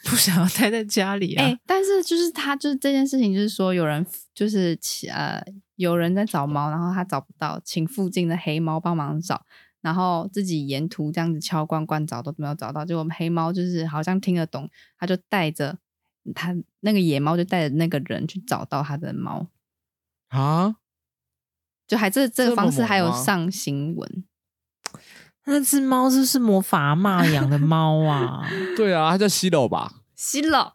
[0.04, 1.44] 不想要待在家里啊！
[1.44, 4.78] 哎、欸，但是就是他就是这件事情，就是说有人就是
[5.12, 5.44] 呃
[5.76, 9.42] 有人在找猫，然后他找不到，请附近的黑猫帮忙找，
[9.88, 14.70] 然后自己沿途这样子敲罐罐找都没有找到，就我们黑猫就是好像听得懂，
[15.00, 15.78] 他就带着
[16.36, 19.48] 他那个野猫就带着那个人去找到他的猫
[20.28, 20.76] 啊，
[21.88, 24.26] 就还这这个方式还有上新闻。
[25.46, 28.46] 那只猫是不是魔法阿嬷养的猫啊？
[28.76, 30.02] 对啊，它叫西楼吧？
[30.14, 30.74] 西楼。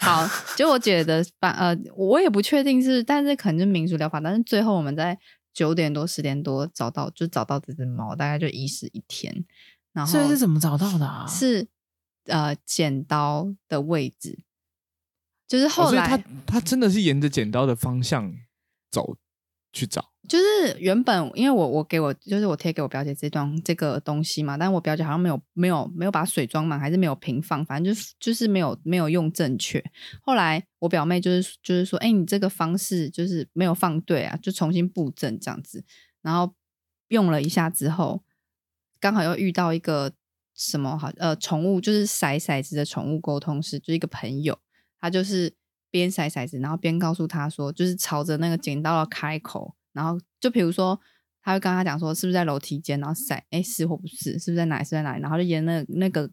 [0.00, 4.20] 好，就我觉得，反呃，我也不确定是，但是可能是民俗疗法。
[4.20, 5.18] 但是最后我们在
[5.58, 9.44] 九点多、十点多找到，就找到这只猫，大概就遗失一天。
[9.92, 11.26] 然后，所以是怎么找到的啊？
[11.26, 11.66] 是
[12.26, 14.44] 呃，剪刀的位置，
[15.48, 18.32] 就是后来、哦、他他真的是沿着剪刀的方向
[18.88, 19.16] 走
[19.72, 20.12] 去找。
[20.28, 29.82] 就是原本因为我我给我就是我贴给我表姐这段这个东西嘛，但我表姐好像没有没有没有把水装满，还是没有平放，反正就是就是没有没有用正确。
[30.20, 35.82] 后来我表妹就是就是说，哎，你这个方式就是没有放对啊，就重新布阵这样子。
[36.20, 36.54] 然后
[37.08, 38.22] 用了一下之后，
[39.00, 40.12] 刚好又遇到一个
[40.54, 44.58] 什么好呃宠物，就是骰骰子的宠物沟通师，就一个朋友，
[45.00, 45.54] 他就是
[45.90, 50.98] 边骰骰子，然后边告诉他说，就是朝着那个剪刀的开口，然后就比如说
[51.42, 56.30] 他会跟他讲说，是不是在楼梯间，然后骰，哎，是或不是，是不是在哪里，是在哪里，然后就沿那那个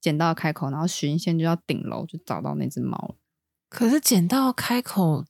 [0.00, 3.14] 剪刀的开口，然后循线就到顶楼，就找到那只猫。
[3.68, 5.24] 可是剪刀开口，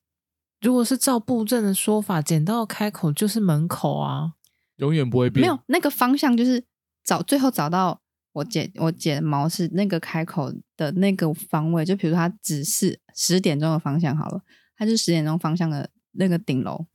[0.63, 4.33] 如果是照布阵的说法，剪刀开口就是门口啊。
[4.77, 5.43] 永远不会变。
[5.43, 6.65] 没有那个方向，就是
[7.05, 8.01] 找最后找到
[8.33, 11.85] 我剪我剪毛是那个开口的那个方位。
[11.85, 14.43] 就比如说，它只是十点钟的方向好了，
[14.77, 16.87] 它就是十点钟方向的那个顶楼。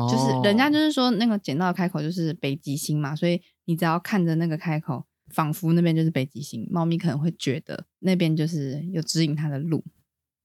[0.00, 6.66] 哦、就是人家就是说那个剪刀的开口就是北极星嘛，所以你只要看着那个开口，仿佛那边就是北极星。
[6.70, 9.84] 猫咪可能会觉得那边就是有指引它的路，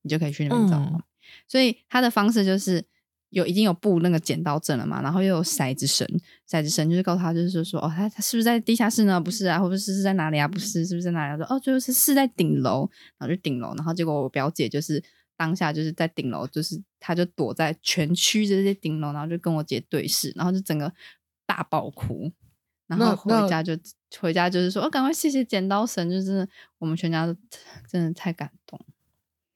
[0.02, 1.02] 你就可以去那边找
[1.48, 2.86] 所以它的方式就是。
[3.32, 6.08] 有已经有布那个剪刀阵了嘛，然后又有骰子绳，
[6.50, 9.20] 骰子绳就是告诉他，就是说哦，他他是不是在地下室呢？
[9.20, 10.48] 不是啊，或者是是在哪里啊？
[10.48, 11.46] 不是，是不是在哪里啊？
[11.46, 15.04] 说哦，最后是是在顶楼，然后就顶楼，然后结果我表姐就是
[15.38, 20.92] 当下就是在顶楼，就是他就躲在全区这些顶楼，然后就跟我姐对视，然后就整个
[21.46, 22.32] 大爆哭，
[22.88, 23.78] 然后回家就
[24.20, 27.36] 回家就是说，哦，赶快谢谢剪刀神，就是我们全家都
[27.88, 28.80] 真的太感动。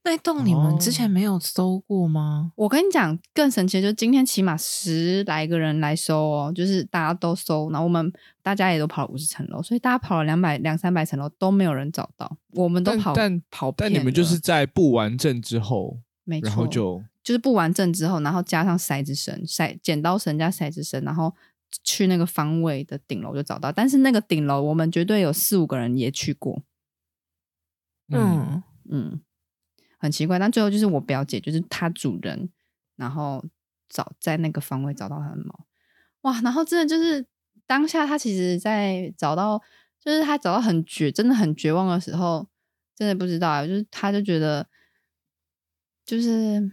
[0.10, 2.52] 那栋你们之前没有搜过吗？
[2.56, 21.32] 我跟你讲，更神奇的就是今天起码十来个人来搜哦，就是大家都搜，然后我们大家也都跑了五十层楼，所以大家跑了两百两三百层楼都没有人找到，我们都跑但跑但，你们就是在布完阵之后，没错，然后就就是布完阵之后，然后加上骰子绳、骰剪刀绳加骰子绳，然后
[21.84, 26.64] 去那个方位的顶楼就找到，但是那个顶楼我们绝对有四五个人也去过，
[28.12, 29.22] 嗯嗯。
[30.00, 32.50] 嗯很奇怪，但最后就是我表姐，就是她主人，
[32.96, 33.44] 然后
[33.90, 35.66] 找在那个方位找到她的猫，
[36.22, 36.40] 哇！
[36.40, 37.26] 然后真的就是
[37.68, 39.62] 当下，她其实，在找到，
[40.00, 42.48] 就是她找到很绝，真的很绝望的时候，
[42.96, 44.66] 真的不知道，就是她就觉得，
[46.06, 46.72] 就是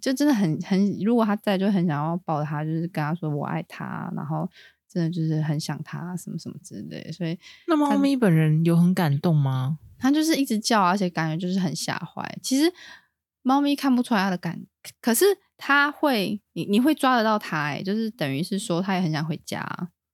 [0.00, 4.48] 就真的很很，如果她在，就很想要抱她，就是跟她说我爱她，然后
[4.88, 7.10] 真的就是很想她，什么什么之类。
[7.10, 9.80] 所以，那猫咪本人有很感动吗？
[10.00, 12.38] 它就是一直叫，而且感觉就是很吓坏。
[12.42, 12.72] 其实
[13.42, 14.60] 猫咪看不出来它的感，
[15.00, 15.24] 可是
[15.56, 19.64] 它会，你你会抓得到它，哎，就是等于是说它也很想回家。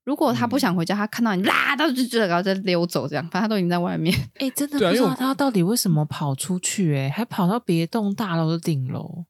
[0.04, 4.16] 如果它不想回家，它看到你啦，它就就然后再溜走，这样，反正它都已经在外面。
[4.34, 9.24] 哎、欸，真的不知道它到底为什么跑出去，哎，还跑到别栋大楼的顶楼。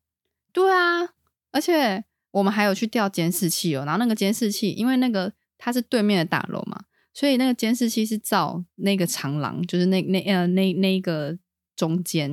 [0.53, 1.09] 对啊，
[1.53, 6.83] 而且我们还有去调监视器哦，然后那个监视器，因为那个它是对面的大楼嘛。
[7.19, 11.35] 所以那个监视器是照那个长廊，就是那那呃那那一个
[11.75, 12.31] 中间，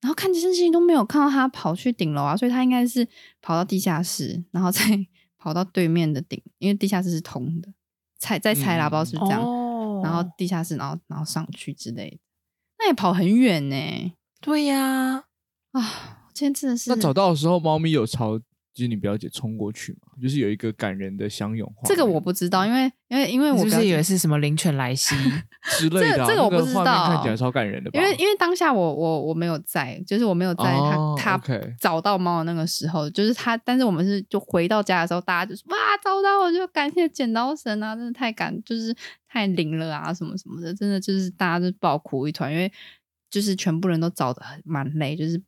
[0.00, 3.06] 然后看监视器都没有看到他跑去顶楼啊，所以他应该是
[3.40, 4.80] 跑到地下室，然后再
[5.38, 7.72] 跑到对面的顶，因为地下室是通的，
[8.18, 12.18] 踩再踩啦，不知道是这样，嗯、然后地下室，然后然后上去之类的，
[12.80, 13.76] 那也跑很远呢。
[14.40, 15.22] 对呀，
[15.70, 16.90] 啊，今天真的是。
[16.90, 18.40] 那找到的时候，猫咪有朝。
[18.76, 21.66] 就是你表姐冲过去嘛，就是有一个感人的相拥。
[21.86, 25.14] 这个我不知道，因为因为因为我不是以为是什么灵犬来西
[25.78, 27.06] 之类的、啊，这个、这个我不知道。
[27.06, 27.98] 看起来超感人的吧？
[27.98, 31.40] 因为因为当下我我我没有在，就是我没有在他、哦、他
[31.80, 33.56] 找到猫的那个时候就是他。
[33.56, 38.94] 但是我们是就回到家的时候，大家就是哇找到，我就感谢剪刀神啊，真的太感，就是
[39.26, 42.70] 太灵了啊，什么什么的，真的就是大家就爆哭一团，因为
[43.30, 45.42] 就是全部人都找的很蛮累，就是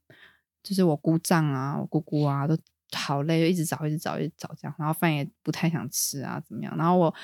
[0.63, 2.57] 就是我姑丈啊，我姑姑啊都。
[2.93, 6.77] 好累，就一直找，一直找，一直找这样，然后饭也不太想吃啊，怎么样？
[6.77, 7.15] 然后我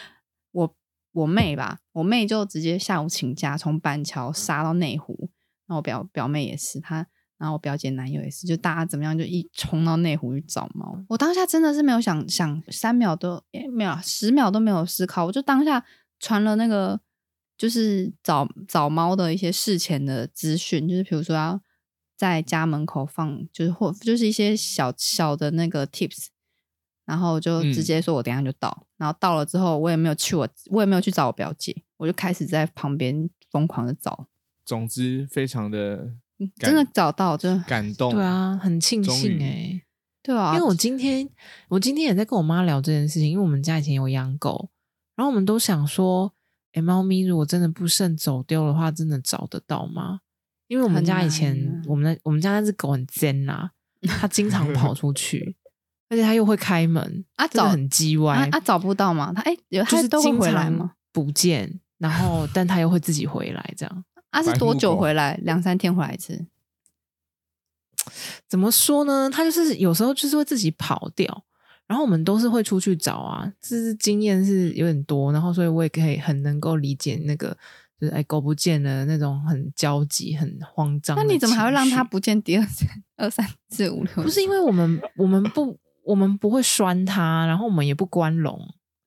[0.52, 0.76] 我
[1.12, 5.30] 我妹吧，我妹就直接下午请假，从板桥杀到内湖。
[5.66, 7.06] 然后我表表妹也是，她，
[7.38, 11.02] 然后我表姐男友也是，就大家怎么样，就一冲到内湖去找猫。
[11.08, 15.84] 我当下真的是没有想想三秒都诶没有十秒都没有思考，我就当下
[16.20, 17.00] 传了那个
[17.56, 21.60] 就是找找猫的一些事前的资讯，就是比如说要。
[22.28, 26.26] 在家门口放，就是或就是一些小小的那个 tips，
[27.04, 34.26] 然后就直接说我等下就到，嗯，然后到了之后我也没有去我我也没有去找我表姐，我就开始在旁边疯狂的找。
[34.64, 36.14] 总之非常的
[36.56, 39.82] 真的找到就感动，对啊，很庆幸哎，欸，
[40.22, 41.28] 对啊，因为我今天
[41.68, 44.70] 我今天也在跟我妈聊这件事情，因为我们家以前有养狗，
[45.14, 46.32] 然后我们都想说，
[46.72, 50.20] 哎，猫咪如果真的不慎走丢的话，真的找得到吗？
[50.66, 53.70] 因为我们家以前，我们的我们家那只狗很尖呐，
[54.20, 55.54] 它经常跑出去，
[56.08, 59.32] 而且它又会开门啊，找很叽歪啊，啊，找不到嘛？
[59.34, 60.92] 它哎，它、是、都会回来吗？
[61.12, 64.42] 不见，然后但它又会自己回来，这样啊？
[64.42, 65.38] 是多久回来？
[65.42, 66.46] 两三天回来一次？
[68.48, 69.28] 怎么说呢？
[69.30, 71.44] 它就是有时候就是会自己跑掉，
[71.86, 77.56] 然后我们都是会出去找啊，就是经验是有点多，然后所以我也可以很能够理解那个。
[78.04, 81.16] 就是哎，狗不见了那种很焦急、很慌张。
[81.16, 82.84] 那你怎么还会让它不见第二次、
[83.16, 84.22] 二三四五六？
[84.22, 88.60] 不是因为我们我们不我们不会拴它，然后我们也不关笼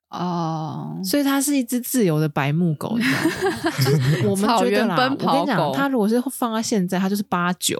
[0.09, 4.29] 哦，所以它是一只自由的白目狗，你知道吗？
[4.29, 7.77] 我们觉得啦，奔跑狗，我跟你讲，它如果是放在现在，它就是八九，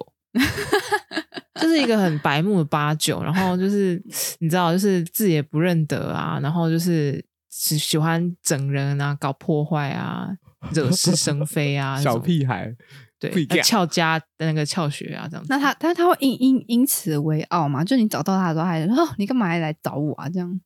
[1.60, 4.02] 就是一个很白目的八九，然后就是
[4.40, 10.30] 你知道，就是字也不认得啊，然后就是只喜欢整人啊，搞破坏啊。
[10.74, 12.76] 惹是生非啊， 小屁孩，
[13.20, 15.48] 对，翘家的那个翘学啊，这样子。
[15.50, 17.84] 那他，但是他会因因因此为傲嘛？
[17.84, 20.62] 就你找到他的时候，还说：“哦，你干嘛还来找我啊？”这样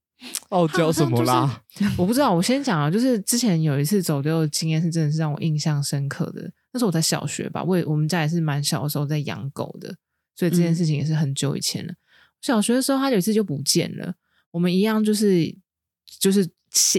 [0.50, 1.62] 傲娇什么啦？
[1.74, 2.32] 就是、我不知道。
[2.32, 6.50] 我先讲啊，就是之前有一次走丢的经验，是真的是让我印象深刻的。
[6.72, 9.94] 那时候我在小学吧，我也我们家也是蛮小的时候在养狗的，
[10.36, 11.92] 所以这件事情也是很久以前了。
[11.92, 11.96] 嗯、
[12.40, 14.14] 小学的时候，他有一次就不见了，
[14.52, 15.56] 我们一样就是
[16.18, 16.48] 就是。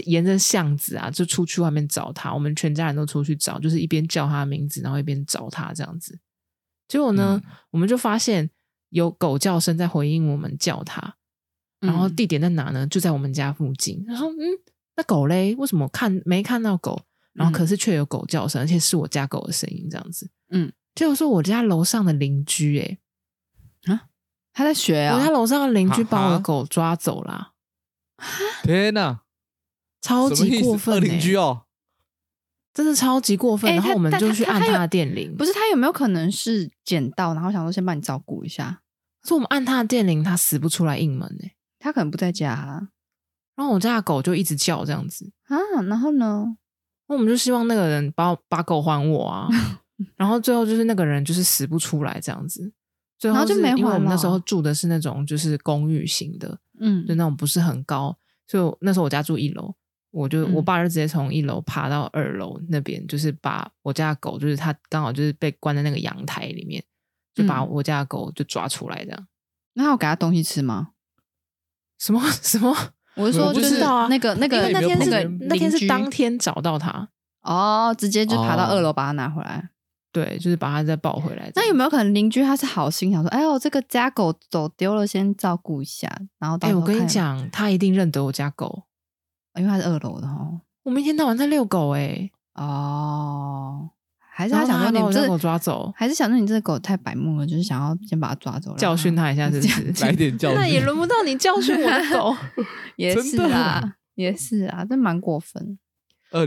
[0.06, 2.32] 沿着巷子啊，就出去外面找他。
[2.32, 6.18] 我们全家人都出去找，就是一边叫他的名字，然后一边找他这样子。
[6.88, 8.48] 结果呢，嗯、我们就发现
[8.90, 11.16] 有狗叫声在回应我们叫他，
[11.80, 12.86] 然后地点在哪呢？
[12.86, 14.02] 就在我们家附近。
[14.06, 14.42] 然后，嗯，
[14.96, 15.54] 那狗嘞？
[15.56, 17.02] 为什么看没看到狗？
[17.34, 20.30] 然后可是却有狗叫声，而且是我家狗的声音这样子。
[20.48, 22.98] 嗯，结果说我家楼上的邻居、欸，
[23.84, 24.06] 诶啊，
[24.54, 27.52] 他在学啊，我家楼上的邻居把我的狗抓走了。
[28.62, 29.20] 天哪！
[30.06, 31.62] 超级过分、欸，邻居哦，
[32.72, 33.68] 真的超级过分。
[33.70, 38.82] 欸、然后我们就去按他的电铃，不是他有没有可能是捡到，然后想说先帮你照顾一下？
[39.20, 41.52] 可是我们按他的电铃，他死不出来应门呢、欸。
[41.80, 42.88] 他可能不在家、啊，
[43.56, 45.56] 然后我家的狗就一直叫这样子啊。
[45.88, 46.56] 然后呢，
[47.08, 49.48] 那我们就希望那个人把把狗还我啊。
[50.16, 52.72] 然后最后就是那个人就是死不出来这样子，
[53.18, 53.78] 最后就没还。
[53.78, 58.16] 因为我们那时候住的是那种就是公寓型的，嗯，就那种不是很高，
[58.46, 59.74] 所以那时候我家住一楼。
[60.16, 66.82] 我就我爸就直接从一楼爬到二楼那边，嗯、就是把我家的狗，就是他刚好就是被关在那个阳台里面，
[67.34, 69.26] 就把我家的狗就抓出来这样。
[69.74, 70.92] 那要给他东西吃吗？
[71.98, 72.74] 什么 什么？
[73.14, 77.10] 我是说，就是那个那个那天那个那天是当天找到他
[77.42, 79.68] 哦，直接就爬到二楼把他拿回来。
[80.12, 81.52] 对，就是把他再抱回来。
[81.54, 88.85] 那有没有可能邻居他是好心想说，哎呦，这个家狗走丢了，先照顾一下，然后哎，我跟你讲，他一定认得我家狗。
[89.56, 99.92] 因为他是二楼的哈，我们一天到晚在遛狗哎、欸，哦，还是他想说你这狗抓走，还是想说你这个狗太白目了，就是想要先把它抓走，教训他一下， 是不是？
[100.04, 102.36] 来点教训，那也轮不到你教训我的狗，
[102.96, 105.78] 也是啊，也是啊，这蛮过分。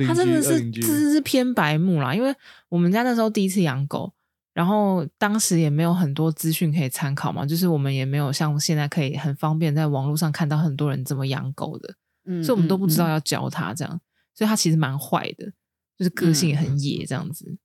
[0.05, 2.35] 他真的是，这是偏白目啦，因为
[2.67, 4.13] 我们家那时候第一次养狗，
[4.53, 11.95] 然后当时也没有很多资讯可以参考嘛，就是我们也没有像现在可以很方便在网络上看到很多人怎么养狗的。
[12.43, 14.01] 所以，我们都不知道要教他这样，
[14.35, 15.51] 所以他其实蛮坏的，
[15.97, 17.57] 就是个性也很野，这样子，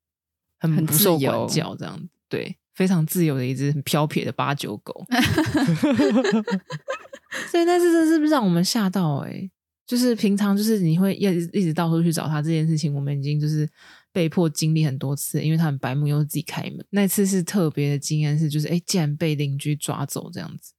[0.61, 5.05] 嗯、很不受管教，这样子，对，非常自由的一只很飘撇的八九狗。
[7.51, 9.31] 所以，但是这是不是让我们吓到、欸？
[9.31, 9.51] 哎，
[9.87, 13.69] 就是平常就是你会一直一直到处去找他这件事情，我们已经就是
[14.13, 16.85] 被迫经历很多次，因为他很白目，又自己开门。
[16.91, 20.73] 那次是特别的经验，是就是哎，竟然被邻居抓走这样子，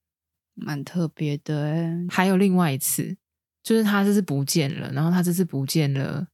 [0.54, 2.06] 蛮特别的、欸。
[2.08, 3.16] 还有另外一次。
[3.66, 6.24] 就是他这次不见了，然后他这次不见了，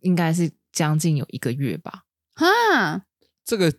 [0.00, 2.04] 应该是将近有一个月吧。
[2.34, 3.04] 哈，
[3.44, 3.70] 这个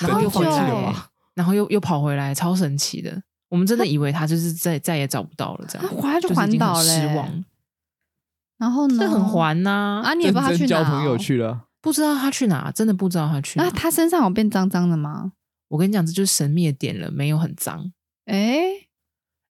[0.00, 3.22] 然后又回来了，然后又又跑回来，超神奇的。
[3.50, 7.44] 我们真的以为他就是再再也找不到了，这样他回来就环岛了，失望。
[8.56, 8.96] 然后呢？
[8.98, 10.14] 这很环呐啊！
[10.14, 10.66] 你也不知道他去哪？
[10.66, 13.66] 交朋友去了，不知道他去哪，真的不知道他去哪。
[13.66, 15.32] 那他身上有变脏脏的吗？
[15.68, 17.92] 我跟你讲，这就是神秘的点了，没有很脏。
[18.24, 18.87] 哎。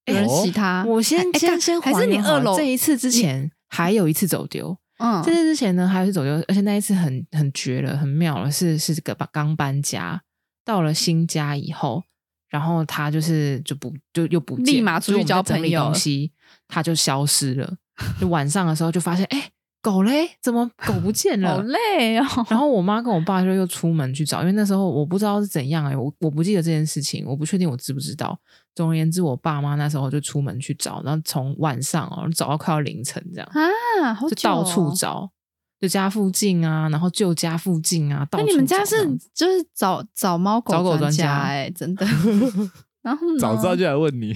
[0.09, 10.21] 有人洗它，我先先先还是你二楼这一次之前还有一次走丢，嗯，这次之前呢还有一次走丢，而且那一次很很绝了，很妙了，是是这个刚搬家
[10.65, 12.03] 到了新家以后，
[12.49, 16.33] 然后他就是就不就又不，立马出去交朋友，东西
[16.67, 17.77] 他就消失了，
[18.21, 19.39] 就晚上的时候就发现哎。
[19.39, 19.53] 诶
[19.89, 20.29] 狗嘞？
[20.43, 21.51] 怎么狗不见了？
[21.57, 22.25] 好累哦。
[22.51, 28.39] 然后我妈跟我爸就又出门去找，因为那时候我不知道是怎样哎、欸，我我不记得这件事情，我不确定我知不知道。
[28.75, 33.49] 总而言之，我爸妈那时候就出门去找，然后从晚上哦找到快要凌晨这样
[34.03, 35.31] 啊，好哦、就到处找，
[35.81, 38.47] 就家附近啊，然后舅家附近啊，到处找。
[38.47, 38.97] 那你们家是
[39.35, 42.07] 就是找找猫狗找狗专家哎、欸，真的。
[43.03, 44.35] 然后早知道就来问你。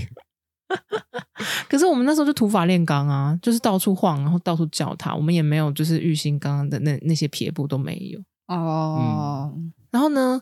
[1.69, 5.15] 可是我们那时候就土法炼钢啊，就是到处晃，然后到处叫它。
[5.15, 9.73] 我们也没有就是玉兴刚刚的那那些撇步都没有哦、嗯。
[9.91, 10.41] 然后呢，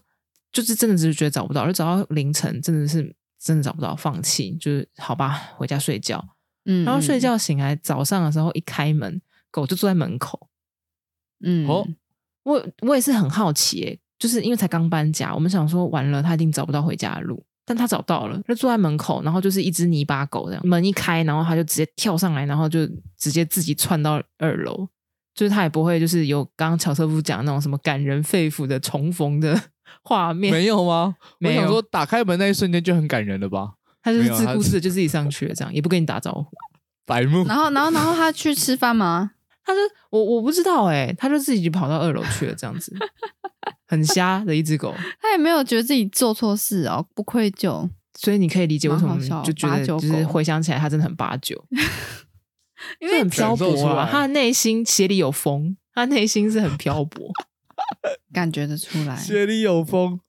[0.52, 6.22] 就是真的只是觉得找不到，就找到凌晨，真的是真的找不到，放弃，就是好吧，回家睡觉。
[6.64, 9.20] 嗯，然后睡觉醒来，早上的时候一开门，
[9.50, 10.48] 狗就坐在门口。
[11.42, 11.86] 嗯，哦，
[12.42, 17.42] 我我也是很好奇、欸，就是因为才刚搬家，我们想说完了，它一定找不到回家的路。
[17.70, 22.84] 但他找到了，他坐在门口，然后就是一只泥巴狗这样，门一开，然后他就直接跳上来，然后就
[23.16, 24.88] 直接自己窜到二楼，
[25.36, 29.56] 就是他也不会就是有刚刚乔瑟夫讲的那种什么感人肺腑的重逢的
[30.02, 31.14] 画面，没有吗？
[31.38, 33.74] 没有，我想说打开门那一瞬间就很感人了吧？
[34.02, 36.48] 他就是自顾自的就自己上去了，这样也不跟你打招呼，
[37.06, 37.44] 白目。
[37.44, 39.30] 然后，然后，然后他去吃饭吗？
[39.70, 42.94] 他就我我不知道哎、欸，他就自己就跑到二楼去了，这样子，
[43.86, 47.88] 很瞎的一只狗，他也没有觉得自己做错事哦，不愧疚。
[48.18, 51.64] 所以你可以理解为什么就觉得，就是回想起来，他真的很八九，
[53.00, 54.06] 因为很漂泊啊。
[54.10, 57.30] 他的内心鞋里有风，他内心是很漂泊，
[58.34, 59.16] 感觉得出来。
[59.16, 60.20] 鞋里有风。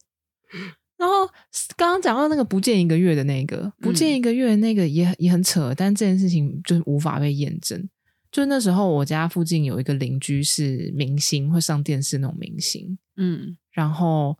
[0.97, 1.27] 然后
[1.75, 7.89] 刚刚讲到那个不见一个月的那个，不见一个月的那个也也很扯，但这件事情就是无法被验证。
[8.31, 14.37] 就那时候我家附近有一个邻居是明星，会上电视那种明星，嗯，然后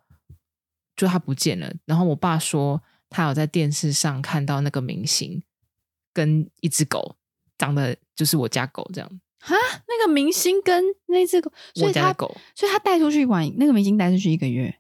[0.96, 2.82] 就他不见了，然后我爸说。
[3.14, 5.44] 他有在电视上看到那个明星
[6.14, 7.18] 跟一只狗
[7.58, 9.22] 长得就是我家狗这样。
[9.42, 9.54] 哈，
[9.86, 14.74] 那个明星跟那只狗，所以他我家狗，所以他带出去玩，那个明星带出去一个月，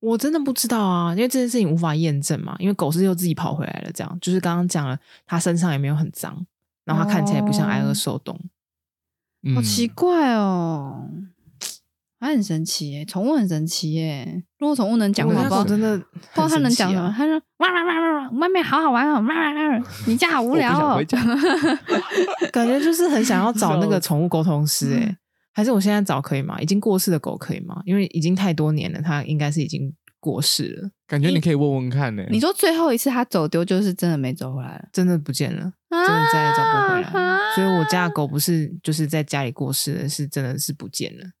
[0.00, 6.46] 我真的不知道啊，因为这件事情无法验证嘛，因为狗是又自己跑回来了，这样就是刚刚讲了，它身上也没有很脏，
[6.84, 8.34] 然后它看起来也不像挨饿受冻，
[9.42, 11.08] 哦，好奇怪哦。
[12.20, 14.44] 它很神奇耶，宠物很神奇耶。
[14.58, 16.04] 如果宠物能讲话，不知道真的，不
[16.34, 17.12] 知道它能讲什么。
[17.16, 21.04] 它说哇哇哇哇哇，外面好好玩哦，哇哇哇，你家好 无聊哦。
[22.52, 25.16] 感觉就是很想要找那个宠物沟通师哎，
[25.52, 26.60] 还是我现在找可以吗？
[26.60, 27.82] 已经过世的狗可以吗？
[27.84, 29.92] 因为已经太多年了，它应该是已经
[30.22, 30.90] 过世了。
[31.08, 32.24] 感觉你可以问问看呢。
[32.30, 37.38] 你说最后一次它走丢，就是真的没走回来了，真的不见了，真的再也找不回来。
[37.56, 41.32] 所以我家的狗不是就是在家里过世的，是真的是不见了。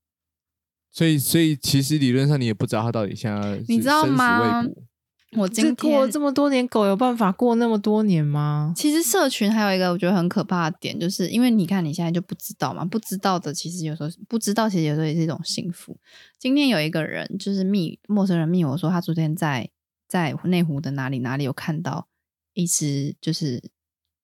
[0.90, 4.64] 所以，所以其实理论上你也不知道他到底现在你知道吗？
[5.36, 8.72] 我今天过了这么多年，狗有办法过那么多年吗？
[8.76, 15.96] 其实社群还有一个我觉得很可怕的点，就是因为你看你现在就不知道嘛，不知道的其实有时候不知道，其实有时候也是一种幸福。
[16.38, 19.68] 今天有一个人就是密陌生人密我说，他昨天在
[20.08, 22.06] 在内湖的哪里哪里有看到
[22.54, 23.62] 一只就是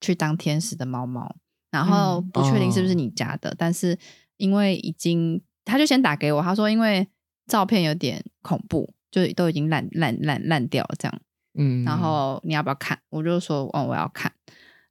[0.01, 1.37] 去当天使的猫猫，
[1.71, 3.99] 然后不确定是不是你家的，嗯哦、但是
[4.37, 5.43] 因为已经。
[5.71, 7.07] 他就先打给我，他说因为
[7.47, 11.21] 照片有点恐怖，就都已经烂烂烂烂掉了这样，
[11.59, 12.99] 嗯，然后你要不要看？
[13.11, 14.33] 我就说哦，我要看。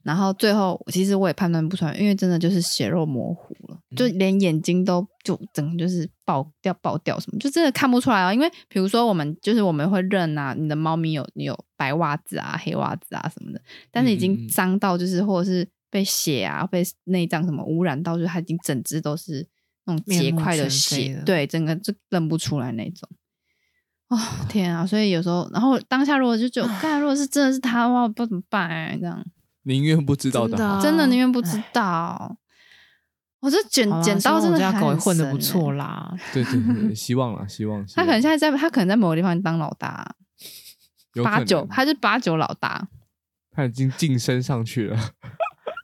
[0.04, 8.34] 然后最后其实我也判断不出来，因为真的就是血肉模糊了，就连眼睛都就整个就是爆掉爆掉什么，就真的看不出来哦。
[8.34, 13.62] 因为比如说我们就是我们会认啊，你的猫咪有你有白袜子啊、黑袜子啊什么的，
[13.92, 19.48] 但是已经脏到就是或者是被血啊、被内脏什么污染到，就是它已经整只都是。
[19.90, 23.08] 那种结块的血，对，整个就认不出来那种。
[24.10, 24.86] 哦，天啊！
[24.86, 29.26] 所以有时候，然后当下如果就觉得，看如果是真的是他的话，我不知道怎么办哎、欸，这样。
[29.64, 32.38] 宁愿不知道的，的真的宁愿不知道。
[33.42, 36.12] 我这剪剪刀真的还、欸、狗混的不错啦。
[36.34, 36.54] 对对
[36.88, 37.86] 对，希望啦，希望。
[37.94, 40.16] 他可能现在在，他可能在某个地方当老大，
[41.24, 42.88] 八九，他是八九老大，
[43.52, 44.98] 他已经晋升上去了。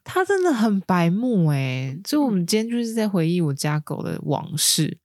[0.02, 4.98] 他真的很白目哎、欸，就我们今天就是在回忆我家狗的往事。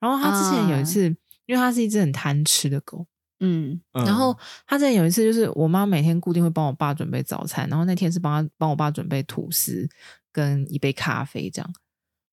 [0.00, 1.16] 然后他之前有一次，嗯、
[1.50, 3.04] 因为它是一只很贪吃的狗，
[3.40, 4.38] 嗯，然后
[4.68, 9.88] 他之前有一次，就是我妈每天固定会帮我爸准备早餐，然后那天是帮他帮我爸准备吐司
[10.30, 11.68] 跟一杯咖啡这样。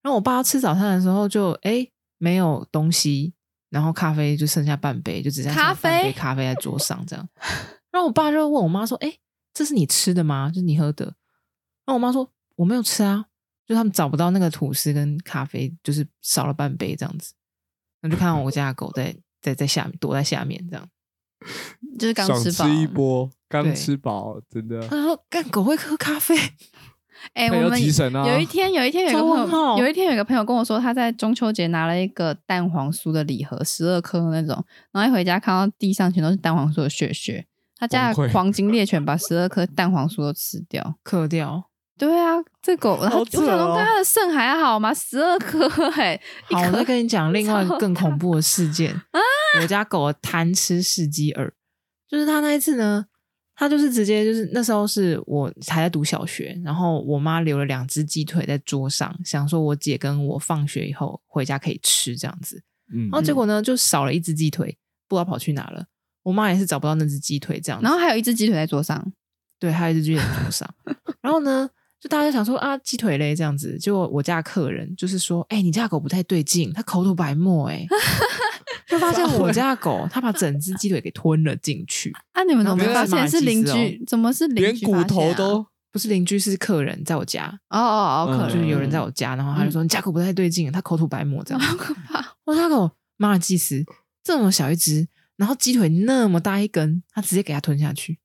[0.03, 1.88] 然后我爸吃早餐的时候就哎
[2.20, 3.34] 没有东西，
[3.72, 7.28] 然后咖啡就剩下半杯，就只剩下半杯咖啡在桌上这样。
[7.89, 9.18] 然后我爸就问我妈说：“哎，
[9.51, 10.49] 这是你吃的吗？
[10.49, 11.05] 就是你喝的？”
[11.88, 13.26] 然后我妈说我没有吃啊，
[13.65, 17.34] 就他们找不到那个吐司跟咖啡，就是少了半杯这样子。
[18.08, 20.88] 那就看到我家的狗在在在下面躲在下面这样，
[21.99, 24.82] 就是刚吃饱，吃一波，刚吃饱，真的。
[24.88, 26.36] 他说干狗会喝咖啡？
[27.34, 41.70] 哎、欸，我们有一天有一天有一个朋友，有一天有一个朋友跟我说，他在中秋节拿了一个蛋黄酥的礼盒，十二颗那种，然后一回家看到地上全都是蛋黄酥的屑屑，他家的黄金猎犬把十二颗蛋黄酥都吃掉， 嗑掉。
[41.98, 44.93] 对啊，这狗，然后我想说跟它的肾还好吗？
[44.93, 45.68] 十二颗
[46.00, 46.20] 哎！
[46.43, 48.93] 好，我再跟你讲另外一个更恐怖的事件。
[49.12, 49.20] 啊、
[49.62, 51.52] 我家狗贪吃四鸡耳，
[52.08, 53.06] 就是它那一次呢，
[53.56, 62.62] 它就是直接就是那时候是我还在读小学，然后我妈留了两只鸡腿在桌上，想说我姐跟我放学以后回家可以吃这样子。
[62.93, 64.78] 嗯，然后结果呢，就少了一只鸡腿，
[65.08, 65.86] 不知道跑去哪了。
[66.24, 67.84] 我妈也是找不到那只鸡腿这样子。
[67.84, 69.12] 然后还有一只鸡腿在桌上，
[69.58, 70.70] 对，还有一只鸡腿在桌上。
[71.22, 71.70] 然后呢，
[72.00, 73.78] 就大家想说啊，鸡腿嘞这样子。
[73.78, 77.88] 结果我家客人就是说，哎、欸，你家狗不太对劲，它口吐白沫、欸，哎。
[78.88, 82.10] 就发现我家狗，它把整只鸡腿给吞了进去。
[82.32, 82.41] 啊！
[82.45, 84.02] 你们怎么没发现是邻居？
[84.08, 84.72] 怎么是邻居、啊？
[84.72, 87.48] 连骨头都不是邻居，是客人在我家。
[87.68, 93.84] 哦哦哦，客人就是有人在我家，然后他就说：“你家狗不太对劲，它口吐白沫，这样好可怕。”我家狗马尔济斯
[94.24, 98.20] 这么小一只，然后鸡腿那么大一根，它直接给它吞下去，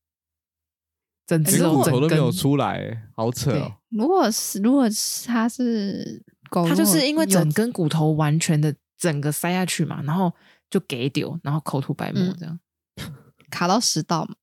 [1.39, 3.73] 整只骨头都没有出来，好扯哦。
[3.91, 10.33] 如果是如果是它是狗，它就是因为整根骨头完全的整个塞下去嘛，然后。
[10.73, 12.59] 就给丢，然后口吐白沫，这样、
[12.97, 13.13] 嗯、
[13.51, 14.35] 卡到食道嘛，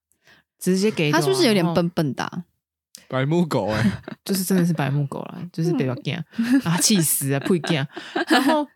[0.59, 1.11] 直接给。
[1.11, 2.43] 他是不是有点笨笨的、啊？
[3.07, 6.23] 白目狗哎、欸， 就是真的是白目狗了，就是比较干
[6.63, 7.87] 啊，气死啊，不会干。
[8.27, 8.67] 然后，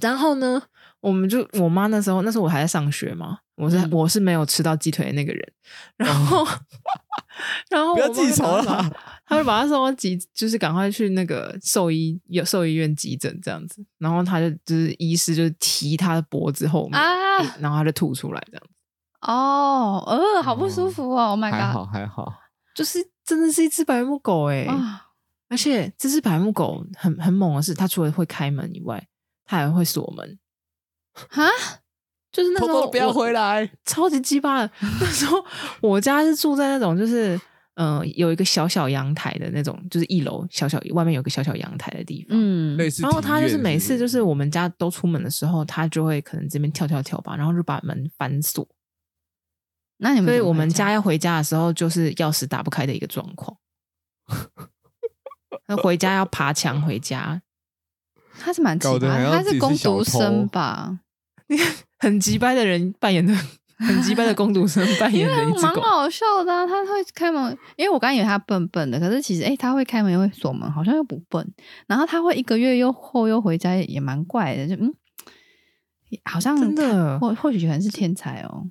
[0.00, 0.60] 然后呢，
[1.06, 5.52] 我们就我妈那时候，那时候我还在上学嘛，我是、嗯、我是没有吃到鸡腿的那个人。
[5.96, 6.48] 然后，哦、
[7.70, 8.92] 然后 不要记仇了。
[9.24, 18.72] 他就把他送到急，就是赶快去那个兽医有兽医院急诊这样子，然后他就就是医师就提他的脖子后面，啊、然后他就吐出来这样子。
[19.20, 22.32] 哦，呃，好不舒服哦，Oh my god，还好还好，
[22.74, 24.66] 就是真的是一只白目狗哎、
[25.48, 29.06] 而且这只白目狗很很猛的是，它除了会开门以外，
[29.44, 30.38] 它还会锁门。
[31.28, 31.48] 哈，
[32.30, 34.70] 就是那时候不要回来，超级鸡巴的。
[35.00, 35.44] 那时候
[35.80, 37.40] 我家是住在那种就是。
[37.78, 42.30] 嗯、呃，有一个小小阳台的那种，就是一楼小小外面有个小小阳台的地方。
[42.30, 43.02] 嗯，类似。
[43.02, 48.66] 然后他就是每次就是我们家都出门的时候，他就会可能这边跳跳跳吧，然后就把门反锁。
[49.98, 53.58] 那你们，所以我们家要回家的时候，就是钥匙打不开的一个状况。
[55.68, 57.42] 那回家要爬墙回家，
[58.40, 59.00] 他是蛮奇葩，
[59.30, 61.00] 他是工读生吧？
[61.48, 63.34] 你看，很急掰的人扮演的。
[63.78, 66.66] 很鸡掰的工读生 扮演的一只狗，蛮好笑的、啊。
[66.66, 71.46] 他会开门，因为我刚以为他笨笨的，可是其实，哎、欸，他会开门又会锁门，好像又不笨。
[71.86, 74.66] 然后他会一个月又后又回家，也蛮怪的。
[74.66, 74.94] 就嗯，
[76.24, 78.66] 好像真的，或或许可能是天才哦。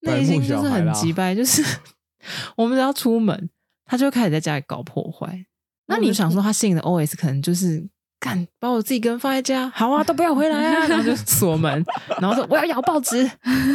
[0.00, 1.62] 内心就是很鸡掰，就是
[2.56, 3.50] 我们只要出门，
[3.84, 5.44] 他就开始在家里搞破坏。
[5.84, 7.86] 那你想说，他心里的 OS 可能就是。
[8.22, 11.84] 干，把我自己一个人放在家，好啊，都不要回来啊， 然后就锁门，
[12.20, 13.28] 然后说我要咬报纸，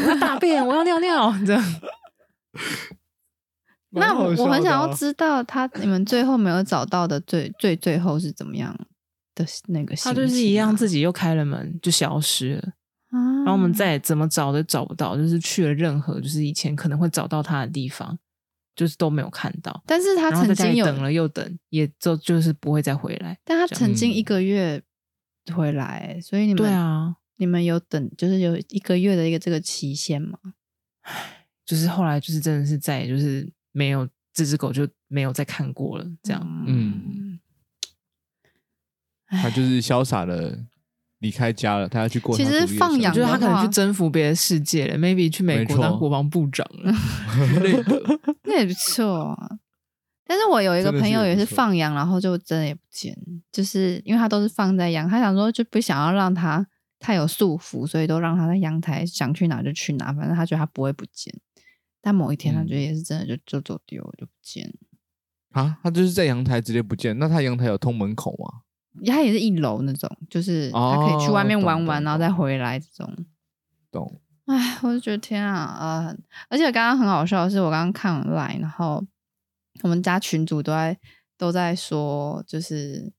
[0.06, 1.62] 我要大便，我要尿尿，这样。
[3.92, 8.74] 那我我很想要知道，他你们最后没有找到的最最最后是怎么样
[9.36, 9.98] 的那个、啊？
[10.04, 12.62] 他就是一样，自己又开了门就消失了，
[13.12, 18.18] 啊、然后我们再怎么找都找不到，就是去了任何就是以前可能会找到他的地方。
[18.78, 23.38] 就是都没有看到，但是他曾经有等了又等，也就就是不会再回来。
[23.44, 24.82] 但他曾经一个月
[25.54, 30.38] 回来，嗯、所以你们对啊，你们有等，就是有一个月的一个这个期限吗？
[31.66, 37.40] 就是后来就是真的是再就是没有这只狗就没有再看过了，这样，嗯，
[39.28, 40.66] 他就是潇洒的。
[41.20, 42.36] 离开家了，他要去过。
[42.36, 46.94] 其实放养，就是他可能去征服别的世界了，maybe 去美国当国防部长了。
[48.44, 49.58] 那也不错啊。
[50.30, 53.18] 但是我有一个朋友也是放羊，然后就真的也不见，
[53.52, 56.68] 就是因为他都是放在阳，他想说就不想要让他
[57.00, 61.34] 太有束缚，所以都让他在阳台，想去哪就去哪，反正他觉得他不会不见。
[62.02, 64.72] 但某一天，他觉得也是真的就就走丢了，就不见。
[65.52, 68.62] 啊，他就是在阳台直接不见，那他阳台有通门口吗？
[69.06, 73.14] 它也是一楼那种，就是它可以去外面玩玩，然后再回来这种。
[73.92, 74.20] 懂。
[74.46, 76.18] 哎，我就觉得天啊，呃，
[76.50, 79.04] 而且刚刚很好笑的是，我刚刚看了 LINE，然后
[79.84, 80.98] 我们家群主都在
[81.38, 83.12] 都在说，就是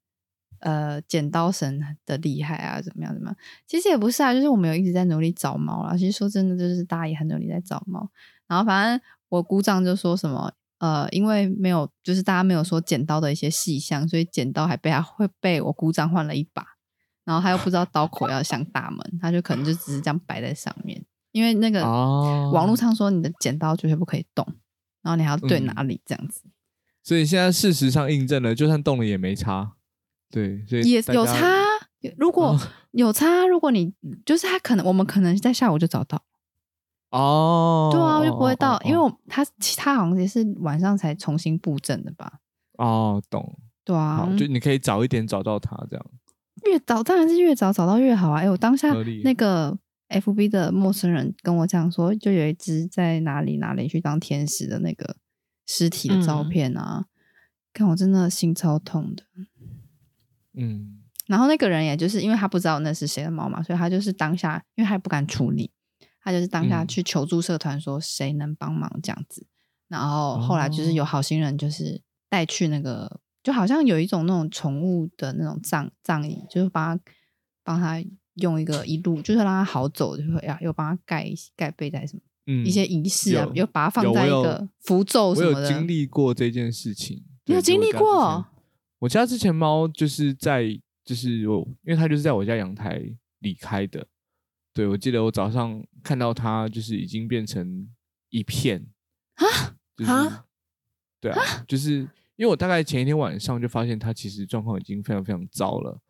[0.60, 3.36] 呃，剪刀神的厉害啊，怎么样怎么样？
[3.66, 5.96] 其实也不是啊，就是我们有一直在努力找猫啦。
[5.96, 8.10] 其实说真的，就是大家也很努力在找猫。
[8.46, 10.52] 然后反正我姑丈就说什么。
[10.78, 16.64] 呃，因为没有，就是大家没有说剪刀的一些细项，所以剪刀还被他会被我姑丈换了一把，
[17.24, 24.46] 然后他又不知道刀口要向大门，他就可能就只是这样摆在上面，因为那个网络上说你的剪刀绝对不可以动，
[25.02, 26.42] 然后你还要对哪里这样子。
[26.44, 26.50] 嗯，
[27.02, 29.72] 所以现在事实上印证了，就算动了也没差。
[30.30, 31.64] 对，所以也有差，
[32.16, 32.56] 如果
[32.92, 33.92] 有差，如果你
[34.24, 36.22] 就是他可能我们可能在下午就找到。
[37.10, 39.44] 哦，对啊，我就不会到，哦、因为我他
[39.76, 42.40] 他好像也是晚上才重新布阵的吧？
[42.78, 43.58] 哦，懂。
[43.84, 46.06] 对啊，就你可以早一点找到他，这样。
[46.66, 48.40] 越早当然是越早找到越好啊！
[48.40, 48.92] 哎，我当下
[49.24, 49.78] 那个
[50.08, 55.16] FB 的陌生人跟我讲说，就有一只在哪里哪里去当天使的那个
[55.66, 57.06] 尸体的照片啊，
[57.72, 59.22] 看、嗯、我真的心超痛的。
[60.54, 65.70] 嗯，然后那个人也就是因为他不知道那是谁的猫嘛，所以他就是当下，因为他也不敢处理，
[66.28, 69.46] 他就是当下去求助社团说谁能帮忙这样子。
[69.88, 77.04] 然后后来就是有好心人就是带去那个，就好像有一种那种宠物的那种葬葬仪，就是帮他
[77.64, 78.02] 帮他。
[78.40, 85.56] 用一个一路就是让他好走，就会呀，又帮他盖盖被在什么，嗯，一些仪式啊，又把它放在一个符咒什么的。
[85.56, 88.46] 我有经历过这件事情，你有经历过？
[89.00, 90.68] 我家之前猫就是在，
[91.04, 93.02] 就是我，因为它就是在我家阳台
[93.40, 94.06] 离开的。
[94.78, 97.92] 对，我记得我早上看到它，就是已经变成
[98.28, 98.86] 一片
[99.34, 100.12] 啊，就是
[101.20, 101.94] 对啊，就是
[102.36, 106.00] 因为我大概前一天晚上就发现它其实状况已经非常非常糟了，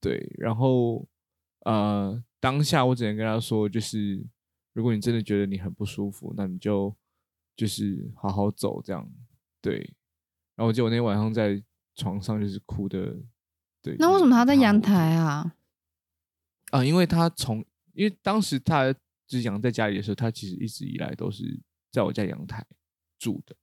[0.00, 1.08] 对，然后。
[1.66, 4.26] 呃，当下我只能跟他说，就是
[4.72, 6.96] 如果你真的觉得你很不舒服，那你就
[7.54, 9.06] 就是好好走，这样
[9.60, 9.74] 对。
[10.56, 11.62] 然后我记得我那天晚上在
[11.96, 13.14] 床上就是哭的，
[13.82, 13.94] 对。
[13.98, 15.54] 那为什么他在阳台啊？
[16.70, 17.62] 啊、呃，因为他从
[18.00, 18.90] 因为当时他
[19.26, 21.60] 就是养在家里的时候，他其实一直以来都是
[21.92, 22.64] 在我家阳台
[23.18, 23.54] 住的，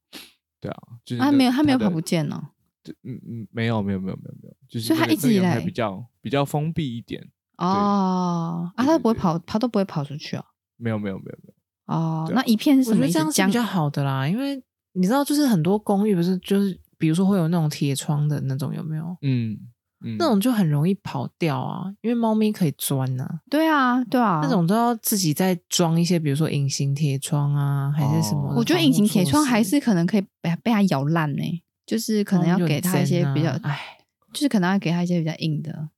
[0.60, 2.50] 对啊，就是他没有他没有跑不见呢？
[2.84, 7.28] 对，嗯嗯，没有没有没有没有没有，就是所以他一直以来比较比较封闭一点。
[7.56, 10.44] 哦啊，他不会跑，他都不会跑出去哦。
[10.76, 11.54] 没有没有没有没有。
[11.92, 13.08] 哦，那一片是什么？
[13.08, 14.62] 这样是比较好的啦，因为
[14.92, 19.16] 你知道，就是很多公寓不是就是，比如说会有那种铁窗的那种，有没有？
[19.22, 19.58] 嗯
[20.04, 23.40] 嗯，那种就很容易跑掉啊，因为猫咪可以钻呐。
[23.50, 28.54] 对啊对啊，那种都要自己再装一些，比如说隐形铁窗啊，还是什么？
[28.56, 31.42] 我觉得隐形铁窗还是可能可以被被它咬烂呢，
[31.86, 33.98] 就是可能要给它一些比较，哎，
[34.32, 35.88] 就是可能要给它一些比较硬的。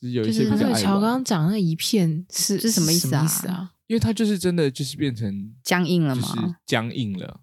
[0.00, 3.14] 有一些比较就是乔刚刚讲那一片是是什么意思
[3.48, 3.72] 啊？
[3.88, 7.40] 因为它就是真的就是变成僵硬了嘛，是僵硬了。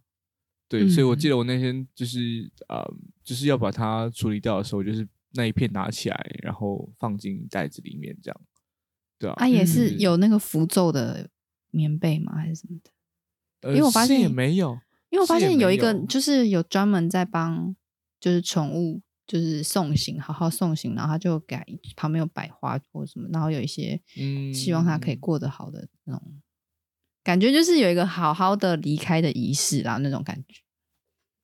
[0.70, 2.82] 对，嗯、所以我记得我那天就是呃，
[3.24, 8.42] 就是要把它处理掉的时候，就是那一片拿起来，然后放进袋子里面，这样。
[9.20, 11.30] 对啊，它、啊、也是有那个符咒的
[11.72, 12.36] 棉被吗？
[12.36, 12.90] 还是什么的？
[13.62, 14.72] 呃、因为我发现也没有，
[15.10, 17.76] 因为我发现有一个就是有专门在帮
[18.20, 19.02] 就是宠物。
[19.28, 21.58] 就是送行，好好送行，然后他就给
[21.96, 24.00] 旁边有摆花或什么，然后有一些
[24.54, 26.44] 希望他可以过得好的那种、嗯、
[27.24, 30.62] 感觉，就是有一个好好的离开的仪式啦，那种感觉。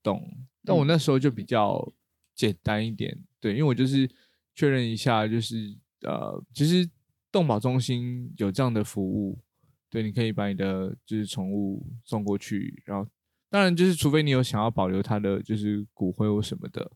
[0.04, 1.92] 懂，但我那时候就比较
[2.36, 4.10] 简单一点，嗯、对，因为我就是
[4.56, 6.90] 确认一下，就是呃，其实
[7.30, 9.38] 动保中心有这样的服务，
[9.90, 13.10] 对，你可以把你的就是宠物送过去，然后
[13.50, 16.90] 当然就是除非你有想要保留它的就是骨灰或什么的。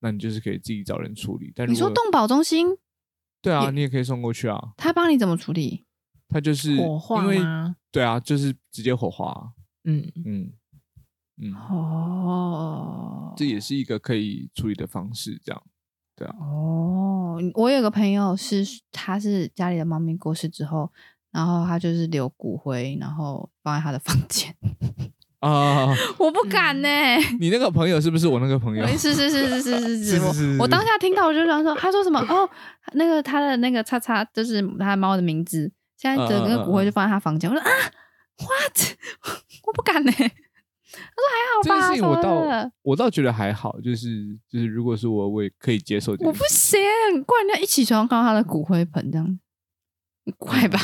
[0.00, 1.52] 那你就是可以自己找人处理。
[1.56, 2.68] 但你说动保中心？
[3.42, 4.72] 对啊，你也可以送过去啊。
[4.76, 5.86] 他帮你怎么处理？
[6.28, 7.74] 他就是火化吗？
[7.90, 9.54] 对啊，就是直接火化。
[9.82, 10.52] 嗯嗯
[11.38, 11.52] 嗯。
[11.52, 15.62] 哦，这也是一个可以处理的方式，这样。
[16.18, 16.34] 对啊。
[16.40, 20.90] 哦，我有个朋友是，他是家里的猫咪过世之后，
[21.30, 24.52] 然后他就是留骨灰，然后放在他的房间。
[25.38, 25.94] 啊！
[26.18, 26.88] 我不敢呢。
[27.38, 28.84] 你那个朋友是不是我那个朋友？
[28.98, 30.58] 是是是是是是是。
[30.58, 32.18] 我当下听到我就想说，他说什么？
[32.28, 32.50] 哦，
[32.94, 35.70] 那个他的那个叉叉就是他猫的名字。
[35.96, 37.48] 现在整个骨灰就放在他房间。
[37.48, 37.70] 我说啊
[38.38, 38.96] ，what？
[39.66, 40.12] 我不敢呢。
[41.14, 41.64] 他说还好吧。
[41.64, 46.12] 这个事情我倒我倒觉得还好，就是就是如果是我，我也可以接受。
[46.20, 46.80] 我不行，
[47.24, 49.38] 怪人家一起床看到他的骨灰盆这样，
[50.38, 50.80] 怪吧？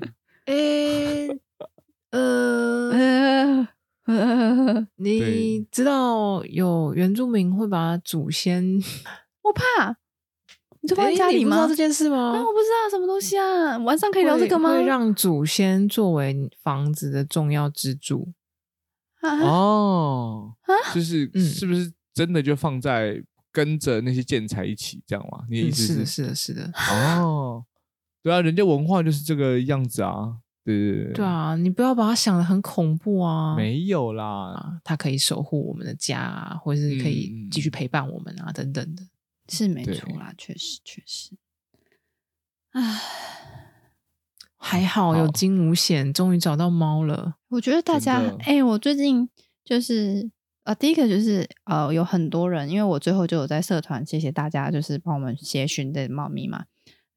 [0.46, 1.28] 诶，
[2.10, 3.68] 呃。
[4.96, 8.82] 你知道有原住民会把祖先？
[9.42, 9.94] 我怕，
[10.80, 11.38] 你就放在家里吗？
[11.38, 12.32] 欸、你不知道这件事吗？
[12.34, 13.78] 啊，我不知道什么东西啊。
[13.78, 14.74] 晚上可以聊这个吗？
[14.80, 18.32] 让祖先作为房子的重要支柱。
[19.20, 25.44] 啊、哦，啊、就是是不是真的就放在跟着那些建材一起这样吗？
[25.48, 25.92] 你的意思是？
[25.92, 26.72] 是的，是的，是的。
[27.20, 27.64] 哦，
[28.22, 30.38] 对啊，人家文化就是这个样子啊。
[30.62, 33.56] 对对对，对啊，你不要把它想的很恐怖啊！
[33.56, 39.02] 没有啦，它可以守护我们的家啊，或者是可以继续陪伴我们啊，嗯、等等的，
[39.48, 41.34] 是没错啦，确实确实。
[42.72, 43.00] 唉，
[44.62, 47.34] 还好有惊无险，终于找到猫了。
[47.48, 49.26] 我觉得大家，哎、欸，我最近
[49.64, 50.30] 就是
[50.64, 56.64] 呃，第一个就是呃，有很多人，因为我最后就有在社团，谢谢大家，就是帮我们协寻的猫咪嘛。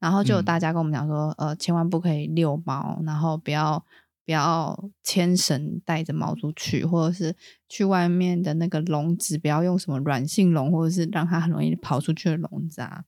[0.00, 3.84] 然后就有大家跟我们讲说，嗯、呃，千万不可以遛猫，然后不要
[4.24, 7.36] 不要牵绳带着猫出去，或者是
[7.68, 13.04] 去外面的那个笼子，不要用什么软性笼，或者是让它很容易跑出去的笼子啊。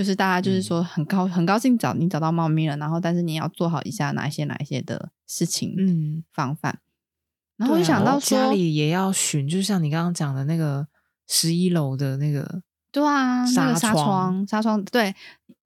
[0.00, 6.78] 就是大家就是说很高、嗯、很高兴找你找到猫咪了，然后但是你要做好以下哪一些哪一些的事情，嗯，防范。
[7.58, 10.88] 然后我就想到说、啊、家里也要巡，就像你刚刚讲的那个
[11.28, 15.14] 十一楼的那个，对啊，那个纱窗纱窗，对，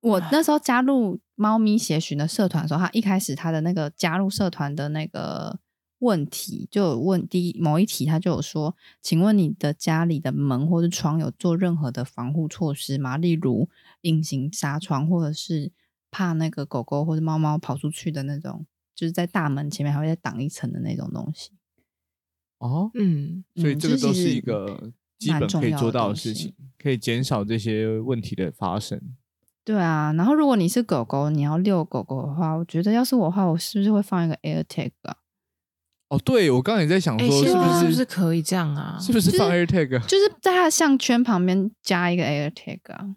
[0.01, 5.61] 我那时候加入猫咪协巡的社团的时候，他一开始他的那个加入社团的那个。
[6.01, 13.17] 问题就有问第一某一题，他就有说，请问你的家里的门或者窗有做任何的防护措施吗？
[13.17, 13.67] 例如
[14.05, 15.71] 隐形纱窗，或者是
[16.11, 21.51] 怕那个狗狗或者猫猫跑出去的那种，就是在大门前面还会再挡一层的那种东西。
[22.59, 29.01] 哦，嗯，所以这个都是一个基本可以做到的事情，可以减少这些问题的发生。
[29.65, 35.17] 对啊，然后如果你是狗狗，你要遛狗狗的话，我觉得要是我的话，我是不是会放一个 AirTag 啊？
[36.09, 38.99] 哦，对，我刚刚也在想说，是不是、欸、是不是可以这样啊？
[39.01, 39.89] 是不是放 AirTag？
[39.89, 43.17] 就是、就是在它的项圈旁边加一个 AirTag 啊？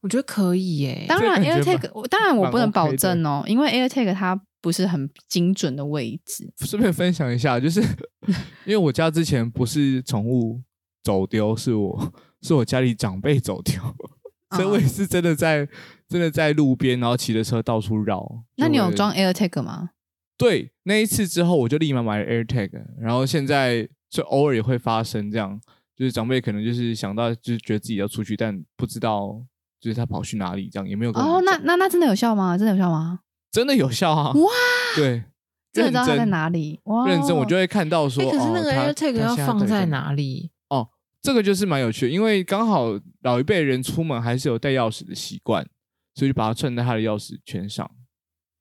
[0.00, 1.06] 我觉得可以耶。
[1.08, 6.52] 当然 AirTag，当然我不能保证哦，因为 AirTag 它不是很精准的位置。
[6.64, 7.80] 顺便分享一下，就是
[8.64, 10.62] 因为我家之前不是宠物
[11.02, 13.80] 走丢，是我是我家里长辈走丢，
[14.56, 15.68] 所以我也是真的在
[16.08, 18.44] 真的在路边，然后骑着车到处绕。
[18.56, 19.90] 那你有装 AirTag 吗？
[20.36, 22.70] 对，那一次之后，我就立马买了 AirTag，
[23.00, 25.60] 然后现在就偶尔也会发生这样，
[25.96, 29.42] 就是长辈可能就是想到，就是觉得自己要出去，但不知道
[29.80, 32.56] 就是他跑去哪里，这样也没有跟哦，那那那真的有效吗？
[32.58, 33.20] 真的有效吗？
[33.50, 34.32] 真的有效啊！
[34.32, 34.50] 哇，
[34.96, 35.24] 对，
[35.72, 36.80] 真的知道他在哪里？
[36.84, 40.50] 哇，认真我就会看到说，可是那个 AirTag 要放在哪里？
[40.68, 40.88] 哦，
[41.22, 45.66] 这个就是蛮有趣的，因为刚好老一辈人出门还是有带钥匙的习惯，
[46.14, 47.90] 所以就把它串在他的钥匙圈上。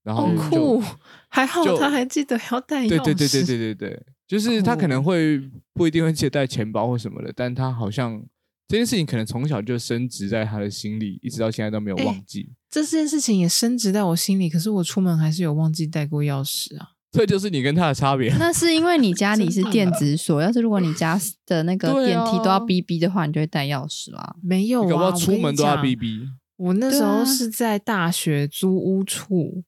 [0.03, 0.81] 然后酷，
[1.27, 2.89] 还好他还记得要带钥匙。
[2.89, 5.37] 对对对对对对对，就是他可能会
[5.73, 8.23] 不一定会记得带钱包或什么的，但他好像
[8.67, 12.49] 这件事情可能从小就深植在他的心里，一直到现在都没有忘记。
[12.69, 16.89] 这件事情也深植在我心里，可是我出门还是有忘记带过钥匙啊。
[17.09, 18.35] 这就是你跟他的差别。
[18.37, 24.35] 那是因为你家里是电子锁，要是如果你家 的那个电梯都要哔哔的话，你就会带钥匙啦。
[24.43, 26.27] 没有啊，我出门都要哔哔。
[26.57, 29.63] 我那时候是在大学租屋处。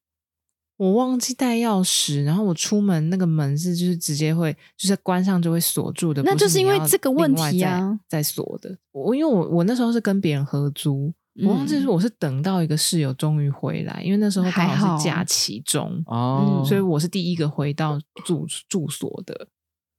[0.80, 8.78] 我忘记带钥匙，然后我出门那个门是就是直接会就是关上就会锁住的，那就是因为这个问题啊，在锁的。
[8.94, 19.50] 我因为我我那时候是跟别人合租，嗯、我忘记是我是等到一个室友终于回来，因为那时候刚好是假期中哦，所以我是第一个回到住住所的。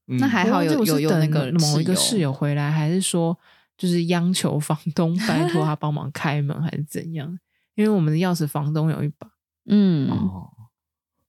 [0.09, 3.39] 嗯、那还好有有有那个某一个室友回来，还是说
[3.77, 7.39] 就是央求房 东拜托他帮忙开门还是怎样？
[7.75, 9.31] 因为我们的钥匙房东有一把，
[9.67, 10.09] 嗯。
[10.09, 10.51] 哦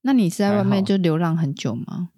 [0.02, 2.10] 那你是在外面就流浪很久吗？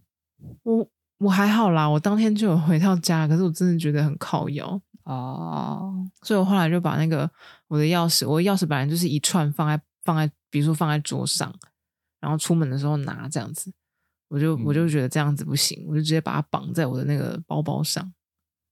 [0.63, 0.87] 我
[1.19, 7.29] 我还好啦，我当天就有回到家，可是我真的觉得很靠腰哦，所以我后来就把那个
[7.67, 11.53] 我的钥匙，我的钥匙本来就是一串放在放在，比如说放在桌上，
[12.19, 13.71] 然后出门的时候拿这样子，
[14.29, 18.13] 我就、嗯、我就觉得这样子不行，我就直接把它绑在我的那个包包上。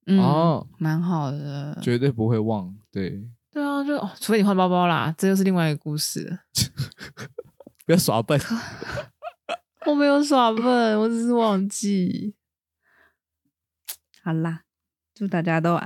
[0.08, 2.76] 嗯、哦，蛮好的，绝对不会忘。
[2.92, 6.40] 对对啊，就除非你换包包啦，这又是另外一个故事。
[7.86, 8.40] 不要耍笨，
[9.88, 12.36] 我没有耍笨，我只是忘记。
[14.24, 14.62] 好啦，
[15.14, 15.80] 祝大家都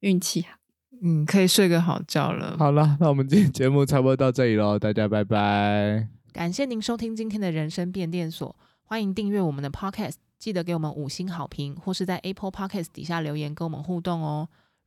[0.00, 0.56] 运气好，
[1.02, 2.56] 嗯，可以睡个好觉了。
[2.58, 6.08] 好了，那我们今天节目差不多到这里喽，大家拜拜。
[6.32, 14.48] 感谢您收听今天的人生变电所，欢迎订阅我们的 Podcast，记得给我们五星好评，或是在 Apple Podcast 底下留言跟我们互动哦。